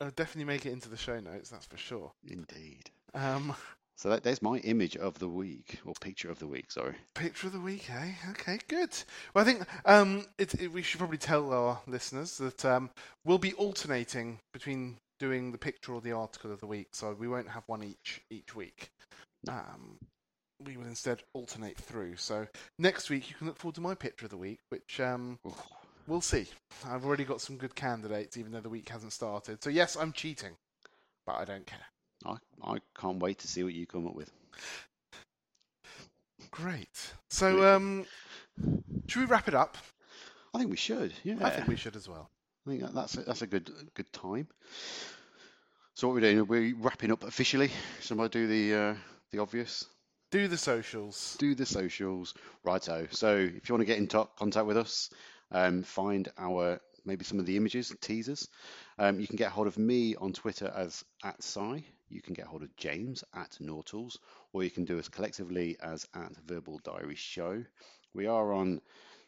I'll 0.00 0.10
definitely 0.10 0.44
make 0.44 0.64
it 0.64 0.72
into 0.72 0.88
the 0.88 0.96
show 0.96 1.18
notes. 1.18 1.50
That's 1.50 1.66
for 1.66 1.76
sure. 1.76 2.12
Indeed. 2.26 2.90
Um, 3.14 3.54
So 3.96 4.08
that, 4.08 4.22
there's 4.22 4.40
my 4.40 4.56
image 4.58 4.96
of 4.96 5.18
the 5.18 5.28
week, 5.28 5.78
or 5.84 5.92
picture 6.00 6.30
of 6.30 6.38
the 6.38 6.46
week. 6.46 6.72
Sorry. 6.72 6.94
Picture 7.14 7.48
of 7.48 7.52
the 7.52 7.60
week, 7.60 7.90
eh? 7.90 8.12
Okay, 8.30 8.58
good. 8.66 8.96
Well, 9.34 9.42
I 9.42 9.44
think 9.44 9.66
um, 9.84 10.24
it, 10.38 10.54
it, 10.54 10.72
we 10.72 10.80
should 10.80 11.00
probably 11.00 11.18
tell 11.18 11.52
our 11.52 11.80
listeners 11.86 12.38
that 12.38 12.64
um, 12.64 12.88
we'll 13.26 13.36
be 13.36 13.52
alternating 13.54 14.38
between 14.54 14.96
doing 15.18 15.52
the 15.52 15.58
picture 15.58 15.92
or 15.92 16.00
the 16.00 16.12
article 16.12 16.50
of 16.50 16.60
the 16.60 16.66
week, 16.66 16.88
so 16.92 17.14
we 17.18 17.28
won't 17.28 17.50
have 17.50 17.64
one 17.66 17.82
each 17.84 18.22
each 18.30 18.56
week. 18.56 18.88
Um, 19.48 19.98
we 20.64 20.76
will 20.76 20.86
instead 20.86 21.22
alternate 21.32 21.76
through. 21.76 22.16
So 22.16 22.46
next 22.78 23.10
week 23.10 23.30
you 23.30 23.36
can 23.36 23.46
look 23.46 23.58
forward 23.58 23.74
to 23.76 23.80
my 23.80 23.94
picture 23.94 24.26
of 24.26 24.30
the 24.30 24.36
week, 24.36 24.60
which 24.68 25.00
um, 25.00 25.38
we'll 26.06 26.20
see. 26.20 26.46
I've 26.86 27.04
already 27.04 27.24
got 27.24 27.40
some 27.40 27.56
good 27.56 27.74
candidates, 27.74 28.36
even 28.36 28.52
though 28.52 28.60
the 28.60 28.68
week 28.68 28.88
hasn't 28.88 29.12
started. 29.12 29.62
So 29.62 29.70
yes, 29.70 29.96
I'm 29.96 30.12
cheating, 30.12 30.52
but 31.26 31.36
I 31.36 31.44
don't 31.44 31.66
care. 31.66 31.78
I 32.24 32.36
I 32.62 32.78
can't 32.98 33.18
wait 33.18 33.38
to 33.40 33.48
see 33.48 33.64
what 33.64 33.72
you 33.72 33.86
come 33.86 34.06
up 34.06 34.14
with. 34.14 34.30
Great. 36.50 37.12
So 37.28 37.74
um, 37.74 38.04
should 39.06 39.20
we 39.20 39.26
wrap 39.26 39.48
it 39.48 39.54
up? 39.54 39.78
I 40.52 40.58
think 40.58 40.70
we 40.70 40.76
should. 40.76 41.12
Yeah. 41.22 41.36
I 41.42 41.50
think 41.50 41.68
we 41.68 41.76
should 41.76 41.96
as 41.96 42.08
well. 42.08 42.28
I 42.66 42.70
think 42.70 42.92
that's 42.92 43.16
a, 43.16 43.22
that's 43.22 43.42
a 43.42 43.46
good 43.46 43.70
good 43.94 44.12
time. 44.12 44.48
So 45.94 46.08
what 46.08 46.14
we're 46.14 46.20
doing? 46.20 46.46
We're 46.46 46.74
wrapping 46.76 47.12
up 47.12 47.24
officially. 47.24 47.70
Somebody 48.00 48.30
do 48.30 48.46
the 48.46 48.74
uh, 48.74 48.94
the 49.30 49.38
obvious. 49.38 49.86
Do 50.30 50.46
the 50.46 50.56
socials. 50.56 51.36
do 51.38 51.54
the 51.56 51.66
socials. 51.66 52.34
Righto. 52.62 53.08
So 53.10 53.36
if 53.36 53.68
you 53.68 53.74
want 53.74 53.80
to 53.82 53.86
get 53.86 53.98
in 53.98 54.06
to- 54.08 54.28
contact 54.36 54.66
with 54.66 54.76
us, 54.76 55.10
um, 55.50 55.82
find 55.82 56.28
our 56.38 56.80
maybe 57.04 57.24
some 57.24 57.40
of 57.40 57.46
the 57.46 57.56
images, 57.56 57.92
teasers. 58.00 58.48
Um, 58.98 59.18
you 59.18 59.26
can 59.26 59.36
get 59.36 59.50
hold 59.50 59.66
of 59.66 59.78
me 59.78 60.14
on 60.16 60.32
Twitter 60.32 60.72
as 60.76 61.04
at 61.24 61.42
Si. 61.42 61.84
You 62.08 62.22
can 62.22 62.34
get 62.34 62.46
hold 62.46 62.62
of 62.62 62.76
James 62.76 63.24
at 63.34 63.56
Nautals, 63.60 64.18
or 64.52 64.62
you 64.62 64.70
can 64.70 64.84
do 64.84 64.98
us 64.98 65.08
collectively 65.08 65.76
as 65.82 66.06
at 66.14 66.36
Verbal 66.46 66.80
Diary 66.84 67.16
Show. 67.16 67.64
We 68.14 68.26
are 68.26 68.52
on 68.52 68.80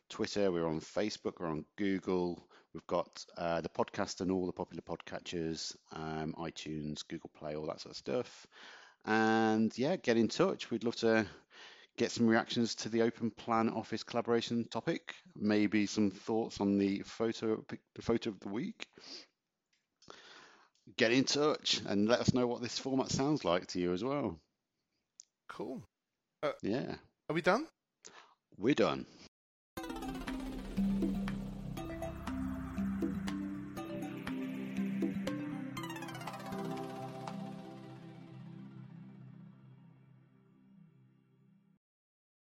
Twitter, 0.09 0.53
we're 0.53 0.69
on 0.69 0.81
Facebook, 0.81 1.41
we're 1.41 1.49
on 1.49 1.65
Google. 1.77 2.47
We've 2.75 2.87
got 2.87 3.25
uh, 3.37 3.61
the 3.61 3.69
podcast 3.69 4.21
and 4.21 4.31
all 4.31 4.47
the 4.47 4.53
popular 4.53 4.83
podcatchers, 4.83 5.77
um, 5.93 6.35
iTunes, 6.39 7.07
Google 7.07 7.31
Play, 7.37 7.55
all 7.55 7.67
that 7.67 7.81
sort 7.81 7.93
of 7.93 7.97
stuff. 7.97 8.47
And 9.05 9.77
yeah, 9.77 9.97
get 9.97 10.17
in 10.17 10.29
touch. 10.29 10.71
We'd 10.71 10.85
love 10.85 10.97
to 10.97 11.27
get 11.97 12.11
some 12.11 12.27
reactions 12.27 12.75
to 12.77 12.89
the 12.89 13.03
open 13.03 13.31
plan 13.31 13.69
office 13.69 14.03
collaboration 14.03 14.65
topic. 14.71 15.15
Maybe 15.37 15.87
some 15.87 16.11
thoughts 16.11 16.61
on 16.61 16.79
the 16.79 17.03
photo 17.03 17.65
the 17.95 18.03
photo 18.03 18.31
of 18.31 18.41
the 18.41 18.49
week. 18.49 18.87
Get 20.97 21.13
in 21.13 21.25
touch 21.25 21.81
and 21.87 22.09
let 22.09 22.21
us 22.21 22.35
know 22.35 22.47
what 22.47 22.61
this 22.63 22.79
format 22.79 23.11
sounds 23.11 23.45
like 23.45 23.67
to 23.69 23.81
you 23.81 23.93
as 23.93 24.03
well. 24.05 24.39
Cool. 25.49 25.83
Uh, 26.43 26.53
yeah, 26.63 26.97
Are 27.29 27.35
we 27.35 27.41
done? 27.43 27.67
we're 28.59 28.75
done. 28.75 29.07